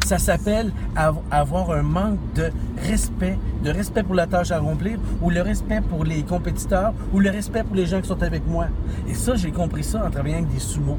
Ça 0.07 0.18
s'appelle 0.18 0.72
av- 0.94 1.18
avoir 1.33 1.72
un 1.72 1.83
manque 1.83 2.18
de 2.37 2.52
respect, 2.88 3.37
de 3.64 3.70
respect 3.70 4.05
pour 4.05 4.14
la 4.14 4.29
tâche 4.29 4.52
à 4.52 4.57
accomplir, 4.59 5.00
ou 5.20 5.31
le 5.31 5.42
respect 5.42 5.81
pour 5.81 6.05
les 6.05 6.22
compétiteurs, 6.22 6.92
ou 7.12 7.18
le 7.18 7.29
respect 7.31 7.64
pour 7.64 7.74
les 7.74 7.87
gens 7.87 8.00
qui 8.00 8.07
sont 8.07 8.22
avec 8.22 8.46
moi. 8.46 8.66
Et 9.09 9.14
ça, 9.14 9.35
j'ai 9.35 9.50
compris 9.50 9.83
ça 9.83 10.07
en 10.07 10.11
travaillant 10.11 10.38
avec 10.38 10.52
des 10.52 10.61
sumo 10.61 10.96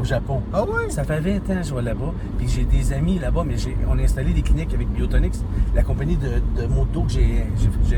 au 0.00 0.04
Japon. 0.04 0.40
Ah 0.52 0.64
oui? 0.66 0.90
Ça 0.90 1.04
fait 1.04 1.20
20 1.20 1.36
ans 1.36 1.60
que 1.60 1.62
je 1.68 1.74
vais 1.74 1.82
là-bas, 1.82 2.12
puis 2.38 2.48
j'ai 2.48 2.64
des 2.64 2.92
amis 2.92 3.18
là-bas, 3.18 3.44
mais 3.46 3.56
on 3.88 3.98
a 3.98 4.02
installé 4.02 4.32
des 4.32 4.42
cliniques 4.42 4.72
avec 4.74 4.88
Biotonix, 4.92 5.44
la 5.74 5.82
compagnie 5.82 6.16
de, 6.16 6.40
de 6.60 6.66
moto 6.66 7.02
que 7.02 7.12
j'ai 7.12 7.46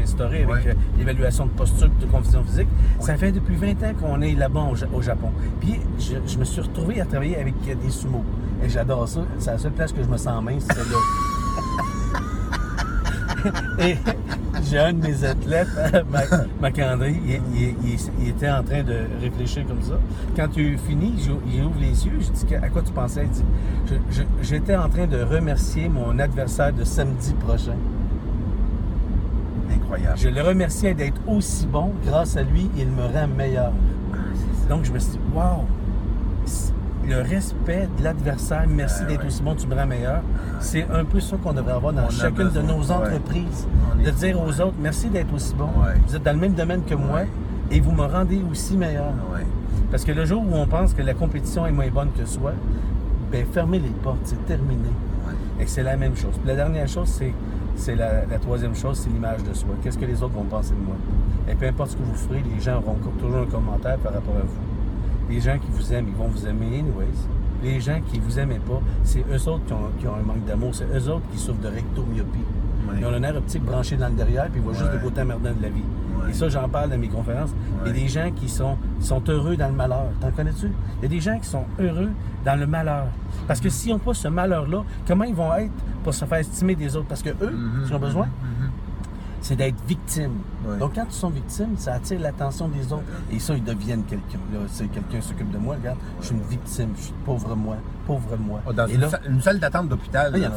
instaurée 0.03 0.43
avec 0.45 0.53
Ouais. 0.65 0.71
euh, 0.71 0.75
l'évaluation 0.99 1.47
de 1.47 1.51
posture 1.51 1.87
et 1.87 2.05
de 2.05 2.11
condition 2.11 2.43
physique. 2.45 2.69
Ça 3.01 3.17
fait 3.17 3.33
depuis 3.33 3.55
20 3.57 3.71
ans 3.85 3.95
qu'on 4.01 4.21
est 4.23 4.35
là-bas 4.35 4.67
au, 4.73 4.97
au 4.97 5.03
Japon. 5.03 5.31
Puis 5.61 5.81
je, 5.99 6.15
je 6.27 6.39
me 6.39 6.45
suis 6.45 6.61
retrouvé 6.61 7.01
à 7.01 7.05
travailler 7.07 7.37
avec 7.39 7.55
euh, 7.69 7.75
des 7.77 7.91
sumo. 7.91 8.25
Et 8.65 8.69
j'adore 8.69 9.09
ça. 9.09 9.21
C'est 9.39 9.51
la 9.53 9.59
seule 9.59 9.73
place 9.73 9.93
que 9.93 10.03
je 10.03 10.09
me 10.09 10.17
sens 10.17 10.43
mince, 10.43 10.65
c'est 10.69 10.75
celle-là. 10.75 10.99
Et 13.81 13.97
j'ai 14.63 14.79
un 14.79 14.93
de 14.93 15.07
mes 15.07 15.25
athlètes, 15.25 15.69
Mac- 16.11 16.31
Macandré, 16.61 17.15
il, 17.25 17.41
il- 17.55 17.75
il- 17.85 17.99
il 18.21 18.29
était 18.29 18.51
en 18.51 18.63
train 18.63 18.83
de 18.83 18.95
réfléchir 19.21 19.67
comme 19.67 19.83
ça. 19.83 19.95
Quand 20.37 20.49
tu 20.49 20.79
finis, 20.87 21.15
il 21.47 21.63
ouvre 21.63 21.79
les 21.81 22.07
yeux, 22.07 22.19
je 22.21 22.31
dis 22.47 22.55
à 22.55 22.69
quoi 22.69 22.83
tu 22.83 22.93
pensais? 22.93 23.25
Il 23.25 23.31
dit, 23.31 23.45
j'étais 24.43 24.77
en 24.77 24.89
train 24.89 25.07
de 25.07 25.21
remercier 25.23 25.89
mon 25.89 26.19
adversaire 26.19 26.73
de 26.73 26.85
samedi 26.85 27.35
prochain. 27.35 27.77
Incroyable. 29.75 30.19
Je 30.19 30.29
le 30.29 30.43
remerciais 30.43 30.95
d'être 30.95 31.21
aussi 31.27 31.67
bon. 31.67 31.93
Grâce 32.05 32.37
à 32.37 32.43
lui, 32.43 32.71
il 32.77 32.89
me 32.89 33.03
rend 33.03 33.27
meilleur. 33.29 33.73
Donc, 34.69 34.85
je 34.85 34.93
me 34.93 34.99
suis 34.99 35.13
dit, 35.13 35.19
wow! 35.35 35.65
Le 37.09 37.21
respect 37.21 37.89
de 37.99 38.05
l'adversaire, 38.05 38.65
merci 38.69 39.01
Ah, 39.05 39.09
d'être 39.09 39.27
aussi 39.27 39.43
bon, 39.43 39.55
tu 39.57 39.67
me 39.67 39.75
rends 39.75 39.87
meilleur. 39.87 40.23
C'est 40.61 40.87
un 40.91 41.05
peu 41.05 41.19
ça 41.21 41.37
qu'on 41.37 41.53
devrait 41.53 41.73
avoir 41.73 41.93
dans 41.93 42.05
On 42.07 42.11
chacune 42.11 42.51
de 42.51 42.61
nos 42.63 42.91
entreprises. 42.91 43.67
De 44.05 44.11
dire 44.11 44.41
aux 44.41 44.61
autres, 44.61 44.75
merci 44.81 45.09
d'être 45.09 45.33
aussi 45.35 45.55
bon. 45.55 45.69
Vous 46.07 46.17
êtes 46.17 46.23
dans 46.23 46.33
le 46.33 46.39
même 46.39 46.55
domaine 46.55 46.83
que 46.85 46.95
moi 46.95 47.23
et 47.71 47.81
vous 47.81 47.93
me 47.93 48.05
rendez 48.05 48.41
aussi 48.51 48.77
meilleur. 48.77 49.13
Parce 49.91 50.05
que 50.05 50.13
le 50.13 50.25
jour 50.25 50.43
où 50.43 50.55
on 50.55 50.67
pense 50.67 50.95
que 50.95 51.03
la 51.03 51.15
compétition 51.15 51.67
est 51.67 51.73
moins 51.73 51.89
bonne 51.91 52.11
que 52.17 52.25
soi, 52.25 52.53
ben 53.31 53.45
fermez 53.53 53.79
les 53.79 53.89
portes, 53.91 54.21
c'est 54.25 54.47
terminé. 54.47 54.89
Et 55.61 55.67
c'est 55.67 55.83
la 55.83 55.97
même 55.97 56.17
chose. 56.17 56.33
Puis 56.39 56.47
la 56.49 56.55
dernière 56.57 56.89
chose, 56.89 57.09
c'est, 57.09 57.33
c'est 57.77 57.95
la, 57.95 58.25
la 58.27 58.39
troisième 58.39 58.75
chose, 58.75 58.99
c'est 59.03 59.11
l'image 59.11 59.43
de 59.43 59.53
soi. 59.55 59.71
Qu'est-ce 59.83 59.99
que 59.99 60.05
les 60.05 60.23
autres 60.23 60.35
vont 60.35 60.45
penser 60.45 60.71
de 60.75 60.81
moi? 60.87 60.97
Et 61.49 61.55
peu 61.55 61.67
importe 61.67 61.91
ce 61.91 61.97
que 61.97 62.03
vous 62.03 62.15
ferez, 62.15 62.43
les 62.55 62.61
gens 62.61 62.79
auront 62.79 62.97
toujours 63.19 63.39
un 63.43 63.47
commentaire 63.47 63.99
par 63.99 64.13
rapport 64.15 64.35
à 64.37 64.41
vous. 64.47 64.72
Les 65.33 65.41
gens 65.41 65.59
qui 65.59 65.69
vous 65.71 65.93
aiment, 65.93 66.07
ils 66.09 66.15
vont 66.15 66.29
vous 66.29 66.47
aimer 66.47 66.79
anyways. 66.79 67.07
Les 67.63 67.81
gens 67.81 68.01
qui 68.11 68.19
vous 68.21 68.39
aimaient 68.39 68.59
pas, 68.61 68.81
c'est 69.03 69.25
eux 69.33 69.49
autres 69.49 69.65
qui 69.67 69.73
ont, 69.73 69.79
qui 69.99 70.07
ont 70.07 70.15
un 70.15 70.23
manque 70.23 70.45
d'amour. 70.45 70.75
C'est 70.75 70.85
eux 70.95 71.09
autres 71.11 71.27
qui 71.33 71.39
souffrent 71.39 71.61
de 71.63 71.69
rectomyopie. 71.69 72.39
Ouais. 72.89 72.97
Ils 73.01 73.07
ont 73.07 73.11
le 73.13 73.19
nerf 73.21 73.37
optique 73.37 73.65
branché 73.65 73.97
dans 73.97 74.09
le 74.09 74.15
derrière, 74.15 74.49
puis 74.49 74.61
ils 74.61 74.63
voient 74.63 74.75
juste 74.75 74.93
le 74.93 74.99
côté 74.99 75.23
emmerdant 75.23 75.53
de 75.53 75.63
la 75.63 75.69
vie. 75.69 75.83
Ouais. 76.23 76.31
Et 76.31 76.33
ça, 76.35 76.49
j'en 76.49 76.69
parle 76.69 76.91
dans 76.91 76.99
mes 76.99 77.09
conférences. 77.09 77.51
Il 77.85 77.89
y 77.89 77.91
a 77.91 78.03
des 78.03 78.09
gens 78.09 78.31
qui 78.35 78.49
sont, 78.49 78.77
sont 79.01 79.23
heureux 79.29 79.57
dans 79.57 79.69
le 79.69 79.75
malheur. 79.75 80.07
T'en 80.21 80.31
connais-tu? 80.33 80.67
Il 80.99 81.03
y 81.05 81.07
a 81.07 81.09
des 81.09 81.21
gens 81.21 81.39
qui 81.39 81.47
sont 81.49 81.65
heureux 81.81 82.11
dans 82.45 82.59
le 82.61 82.67
malheur. 82.67 83.07
Parce 83.47 83.61
que 83.61 83.69
s'ils 83.71 83.93
n'ont 83.93 83.99
pas 84.01 84.15
ce 84.15 84.29
malheur-là, 84.29 84.83
comment 85.07 85.25
ils 85.25 85.35
vont 85.35 85.55
être 85.55 85.73
pour 86.03 86.13
se 86.13 86.25
faire 86.25 86.39
estimer 86.39 86.75
des 86.75 86.95
autres? 86.97 87.07
Parce 87.09 87.23
que 87.23 87.31
eux, 87.31 87.51
Mhm, 87.53 87.83
ce 87.83 87.87
qu'ils 87.87 87.97
ont 87.97 88.01
besoin, 88.01 88.27
mhm, 88.27 88.62
c'est 89.43 89.57
d'être 89.57 89.77
victime. 89.87 90.33
Donc, 90.81 90.95
quand 90.95 91.05
ils 91.09 91.13
sont 91.15 91.29
victimes, 91.31 91.77
ça 91.77 91.95
attire 91.95 92.21
l'attention 92.21 92.69
des 92.69 92.93
autres. 92.93 93.03
Et 93.31 93.39
ça, 93.39 93.55
ils 93.55 93.63
deviennent 93.65 94.05
quelqu'un. 94.05 94.39
C'est 94.69 94.87
quelqu'un 94.89 95.21
s'occupe 95.21 95.51
de 95.51 95.59
moi. 95.59 95.75
Regarde, 95.75 95.99
je 96.21 96.27
suis 96.27 96.35
une 96.35 96.43
victime. 96.43 96.89
Je 96.97 97.03
suis 97.03 97.15
pauvre 97.25 97.55
moi. 97.55 97.77
Pauvre 98.07 98.37
moi. 98.39 98.61
Oh, 98.67 98.73
Dans 98.73 98.87
Et 98.87 98.95
une, 98.95 99.01
là, 99.01 99.09
sa- 99.11 99.21
une 99.29 99.41
salle 99.43 99.59
d'attente 99.61 99.89
d'hôpital, 99.89 100.33
Ah, 100.35 100.47
a 100.47 100.51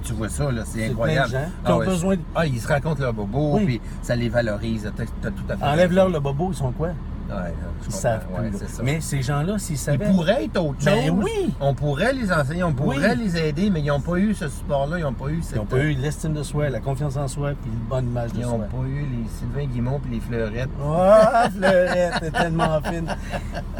tu, 0.00 0.12
vois 0.12 0.28
ça, 0.28 0.50
là, 0.52 0.62
c'est 0.66 0.90
incroyable. 0.90 1.30
plein 1.30 1.40
de 1.40 1.44
gens 1.46 1.50
qui 1.64 1.72
ont 1.72 1.78
besoin 1.78 2.16
de- 2.16 2.22
Ah, 2.34 2.46
ils 2.46 2.60
se 2.60 2.68
racontent 2.68 3.00
leur 3.00 3.14
bobo, 3.14 3.54
Oui. 3.56 3.64
puis 3.64 3.80
ça 4.02 4.14
les 4.16 4.28
valorise. 4.28 4.90
T'as 4.96 5.04
t'as 5.22 5.30
tout 5.30 5.44
à 5.48 5.56
fait 5.56 5.64
enlève-leur 5.64 6.08
le 6.08 6.20
bobo, 6.20 6.50
ils 6.50 6.56
sont 6.56 6.72
quoi? 6.72 6.88
Ouais, 7.28 7.54
je 7.82 7.86
Ils 7.88 7.92
savent 7.92 8.26
Ouais, 8.38 8.50
plus. 8.50 8.58
ça. 8.68 8.82
Mais 8.82 9.00
ces 9.00 9.22
gens-là, 9.22 9.58
s'ils 9.58 9.76
Ils 9.92 9.98
pourraient 9.98 10.44
être 10.44 10.56
autre 10.60 10.74
chose. 10.80 10.84
Ben 10.84 11.10
oui. 11.10 11.54
On 11.60 11.74
pourrait 11.74 12.12
les 12.12 12.30
enseigner, 12.30 12.62
on 12.64 12.72
pourrait 12.72 13.10
Oui. 13.14 13.16
les 13.24 13.36
aider, 13.48 13.70
mais 13.70 13.80
ils 13.80 13.86
n'ont 13.86 14.00
pas 14.00 14.16
eu 14.16 14.34
ce 14.34 14.48
support-là, 14.48 14.98
ils 14.98 15.02
n'ont 15.02 15.12
pas 15.14 15.28
eu 15.28 15.40
cette... 15.42 15.52
Ils 15.56 15.58
n'ont 15.58 15.64
pas 15.64 15.78
eu 15.78 15.92
l'estime 15.94 16.34
de 16.34 16.42
soi, 16.42 16.68
la 16.68 16.80
confiance 16.80 17.16
en 17.16 17.26
soi, 17.28 17.52
puis 17.60 17.70
une 17.70 17.88
bonne 17.88 18.06
image 18.08 18.32
de 18.32 18.38
Ils 18.40 18.42
n'ont 18.42 18.56
soi. 18.56 18.66
pas 18.66 18.86
eu 18.86 19.00
les 19.00 19.28
Sylvain 19.38 19.66
Guimont 19.72 20.00
et 20.06 20.14
les 20.14 20.20
Fleurettes. 20.20 20.68
Ah, 20.84 21.48
Fleurette, 21.56 22.14
t'es 22.20 22.30
tellement 22.30 22.80
fine. 22.82 23.06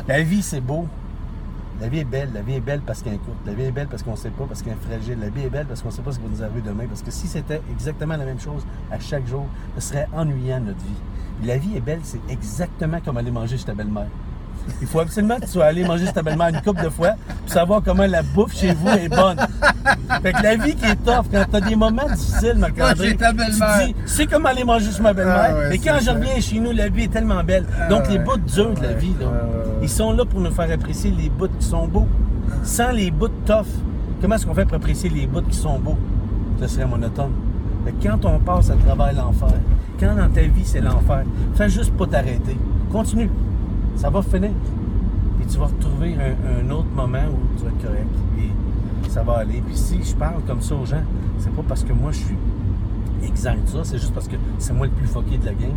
La 0.09 0.23
vie, 0.23 0.43
c'est 0.43 0.61
beau. 0.61 0.87
La 1.81 1.89
vie 1.89 1.99
est 2.01 2.05
belle. 2.05 2.31
La 2.33 2.43
vie 2.43 2.55
est 2.55 2.61
belle 2.61 2.81
parce 2.81 3.03
qu'elle 3.03 3.15
est 3.15 3.19
courte. 3.19 3.39
La 3.47 3.53
vie 3.53 3.65
est 3.65 3.73
belle 3.73 3.89
parce 3.89 4.03
qu'on 4.03 4.13
ne 4.13 4.17
sait 4.17 4.31
pas, 4.31 4.45
parce 4.45 4.63
qu'elle 4.63 4.75
est 4.75 4.89
fragile. 4.89 5.19
La 5.21 5.29
vie 5.29 5.43
est 5.43 5.51
belle 5.51 5.67
parce 5.67 5.83
qu'on 5.83 5.89
ne 5.89 5.95
sait 5.95 6.03
pas 6.03 6.13
ce 6.13 6.19
qui 6.19 6.25
va 6.25 6.31
nous 6.31 6.43
arriver 6.43 6.61
demain. 6.61 6.85
Parce 6.87 7.03
que 7.03 7.11
si 7.11 7.27
c'était 7.27 7.61
exactement 7.71 8.17
la 8.17 8.25
même 8.25 8.41
chose 8.41 8.65
à 8.91 8.99
chaque 9.01 9.27
jour, 9.27 9.47
ce 9.77 9.89
serait 9.89 10.09
ennuyant 10.13 10.61
notre 10.61 10.79
vie. 10.79 11.47
La 11.47 11.59
vie 11.59 11.77
est 11.77 11.81
belle, 11.81 12.01
c'est 12.05 12.21
exactement 12.29 12.99
comme 13.05 13.17
aller 13.17 13.31
manger 13.31 13.59
chez 13.59 13.65
ta 13.65 13.75
belle-mère. 13.75 14.07
Il 14.81 14.87
faut 14.87 15.01
absolument 15.01 15.37
que 15.37 15.43
tu 15.43 15.49
sois 15.49 15.67
allé 15.67 15.85
manger 15.85 16.07
chez 16.07 16.13
ta 16.13 16.23
belle-mère 16.23 16.49
une 16.49 16.63
couple 16.63 16.85
de 16.85 16.89
fois 16.89 17.11
pour 17.43 17.53
savoir 17.53 17.83
comment 17.83 18.07
la 18.07 18.23
bouffe 18.23 18.55
chez 18.55 18.73
vous 18.73 18.89
est 18.89 19.09
bonne. 19.09 19.39
Fait 20.23 20.33
que 20.33 20.43
la 20.43 20.57
vie 20.57 20.75
qui 20.75 20.85
est 20.85 20.97
tough, 20.97 21.27
quand 21.33 21.45
t'as 21.51 21.61
des 21.61 21.77
moments 21.77 22.07
difficiles, 22.09 22.59
chez 23.01 23.17
ta 23.17 23.33
tu 23.33 23.95
c'est 24.07 24.27
comme 24.27 24.47
aller 24.47 24.65
manger 24.65 24.91
chez 24.93 25.03
ma 25.03 25.13
belle-mère. 25.13 25.47
Ah 25.51 25.55
ouais, 25.55 25.69
mais 25.71 25.79
quand 25.79 25.97
je 26.01 26.11
reviens 26.11 26.41
chez 26.41 26.61
nous, 26.61 26.73
la 26.73 26.89
vie 26.89 27.05
est 27.05 27.13
tellement 27.13 27.43
belle. 27.43 27.67
Donc, 27.89 28.03
Ah 28.07 28.11
les 28.11 28.19
ouais. 28.19 28.25
bouts 28.25 28.37
durs 28.39 28.75
de 28.75 28.83
la 28.83 28.93
vie, 28.93 29.15
là, 29.21 29.27
ouais. 29.27 29.33
ils 29.83 29.89
sont 29.89 30.13
là 30.13 30.25
pour 30.25 30.41
nous 30.41 30.51
faire 30.51 30.71
apprécier 30.71 31.11
les 31.11 31.29
bouts 31.29 31.49
qui 31.59 31.67
sont 31.67 31.89
beaux. 31.89 32.07
Sans 32.63 32.91
les 32.93 33.11
bouts 33.11 33.29
tough, 33.47 33.67
comment 34.21 34.35
est-ce 34.37 34.47
qu'on 34.47 34.55
fait 34.55 34.65
pour 34.65 34.77
apprécier 34.77 35.11
les 35.11 35.27
bouts 35.27 35.43
qui 35.43 35.57
sont 35.57 35.79
beaux? 35.79 35.99
Ce 36.61 36.67
serait 36.67 36.87
monotone. 36.87 37.33
Fait 37.85 37.93
que 37.93 38.09
quand 38.09 38.25
on 38.25 38.39
passe 38.39 38.71
à 38.71 38.77
travers 38.77 39.13
l'enfer, 39.13 39.49
quand 40.01 40.15
dans 40.15 40.29
ta 40.31 40.41
vie 40.43 40.65
c'est 40.65 40.81
l'enfer, 40.81 41.25
fais 41.55 41.69
juste 41.69 41.93
pas 41.95 42.07
t'arrêter. 42.07 42.57
Continue. 42.93 43.31
Ça 43.97 44.11
va 44.11 44.23
finir. 44.23 44.51
Puis 45.39 45.47
tu 45.47 45.59
vas 45.59 45.67
retrouver 45.67 46.15
un, 46.15 46.67
un 46.67 46.71
autre 46.71 46.89
moment 46.95 47.19
où 47.31 47.59
tu 47.59 47.65
vas 47.65 47.71
être 47.71 47.83
correct. 47.83 48.07
Et 48.39 48.51
ça 49.15 49.23
va 49.23 49.39
aller. 49.39 49.63
Puis 49.67 49.77
si 49.77 50.03
je 50.05 50.15
parle 50.15 50.43
comme 50.47 50.61
ça 50.61 50.75
aux 50.75 50.85
gens, 50.87 51.03
c'est 51.39 51.53
pas 51.55 51.63
parce 51.67 51.85
que 51.85 51.93
moi 51.93 52.11
je 52.13 52.19
suis 52.19 52.37
de 53.43 53.69
ça, 53.69 53.79
c'est 53.83 53.99
juste 53.99 54.15
parce 54.15 54.29
que 54.29 54.37
c'est 54.59 54.73
moi 54.73 54.87
le 54.87 54.93
plus 54.93 55.09
fucké 55.09 55.37
de 55.39 55.47
la 55.47 55.53
game. 55.53 55.73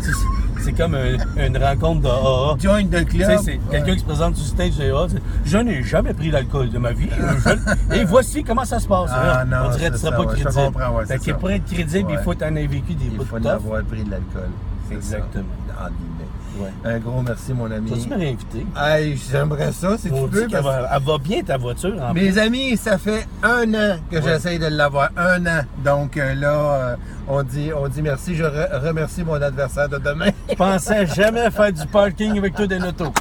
C'est- 0.62 0.72
comme 0.72 0.94
un- 0.94 1.44
une 1.46 1.56
rencontre 1.58 2.00
de 2.02 2.06
AA. 2.06 2.56
Join 2.60 2.86
the 2.88 3.04
club. 3.04 3.40
c'est 3.42 3.58
quelqu'un 3.70 3.94
qui 3.94 3.98
se 3.98 4.04
présente 4.04 4.36
sur 4.36 4.46
stage 4.46 4.76
de 4.76 4.84
AA. 4.92 5.06
c'est, 5.08 5.22
Je 5.44 5.58
n'ai 5.58 5.82
jamais 5.82 6.14
pris 6.14 6.30
d'alcool 6.30 6.70
de 6.70 6.78
ma 6.78 6.92
vie. 6.92 7.08
Je- 7.90 7.96
Et 7.96 8.04
voici 8.04 8.44
comment 8.44 8.64
ça 8.64 8.78
se 8.78 8.86
passe. 8.86 9.10
Ah, 9.12 9.44
non, 9.44 9.56
on 9.66 9.70
dirait 9.70 9.88
que 9.88 9.94
tu 9.94 9.98
c'est 10.00 10.06
serais 10.06 10.10
ça, 10.12 10.16
pas 10.16 10.26
crédible. 10.26 10.84
ouais, 10.96 11.06
Fait 11.06 11.18
que 11.18 11.32
pour 11.36 11.50
être 11.50 11.64
crédible, 11.64 12.10
il 12.12 12.18
faut 12.18 12.30
en 12.30 12.34
avoir 12.42 12.52
vécu 12.68 12.94
des 12.94 13.04
Il 13.06 13.16
bouts 13.16 13.24
faut 13.24 13.38
de 13.38 13.42
tough. 13.42 13.50
avoir 13.52 13.82
pris 13.82 14.04
de 14.04 14.10
l'alcool. 14.10 14.50
Exactement. 14.96 15.44
ça, 15.68 15.84
entre 15.84 15.92
guillemets. 15.92 16.28
Ouais. 16.58 16.70
Un 16.84 16.98
gros 16.98 17.22
merci, 17.22 17.54
mon 17.54 17.70
ami. 17.70 17.90
Tu 17.98 18.08
me 18.10 18.16
réinviter? 18.16 18.66
Hey, 18.76 19.16
j'aimerais 19.30 19.72
ça, 19.72 19.96
si 19.96 20.08
tu 20.08 20.14
On 20.14 20.26
veux. 20.26 20.46
parce- 20.48 20.62
va, 20.62 20.88
elle 20.94 21.02
va 21.02 21.18
bien 21.18 21.42
ta 21.42 21.56
voiture 21.56 21.94
en 22.02 22.12
Mes 22.12 22.36
amis, 22.36 22.76
ça 22.76 22.98
fait 22.98 23.26
un 23.42 23.72
an 23.72 23.96
que 24.10 24.16
Ouais. 24.16 24.22
j'essaye 24.22 24.58
de 24.58 24.66
l'avoir. 24.66 25.08
Un 25.16 25.46
an. 25.46 25.62
Donc 25.82 26.18
euh, 26.18 26.34
là, 26.34 26.52
euh, 26.52 26.96
on, 27.26 27.42
dit, 27.42 27.70
on 27.74 27.88
dit 27.88 28.02
merci. 28.02 28.34
Je 28.36 28.44
re- 28.44 28.80
remercie 28.86 29.24
mon 29.24 29.40
adversaire 29.40 29.88
de 29.88 29.96
demain. 29.96 30.28
Je 30.50 30.54
pensais 30.54 31.06
jamais 31.06 31.50
faire 31.50 31.72
du 31.72 31.86
parking 31.86 32.36
avec 32.36 32.54
toi 32.54 32.66
dans 32.66 32.82
l'auto. 32.84 33.12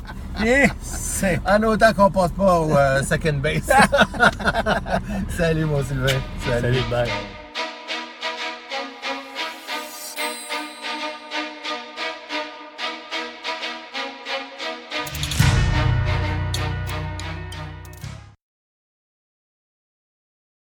Et 0.46 0.66
c'est. 0.82 1.40
En 1.48 1.64
autant 1.64 1.94
qu'on 1.94 2.12
passe 2.12 2.32
pas 2.32 2.60
au 2.60 2.76
euh, 2.76 3.02
second 3.04 3.38
base. 3.42 3.62
Salut, 5.38 5.66
mon 5.66 5.82
Sylvain. 5.84 6.20
Salut, 6.46 6.80
bye. 6.92 7.08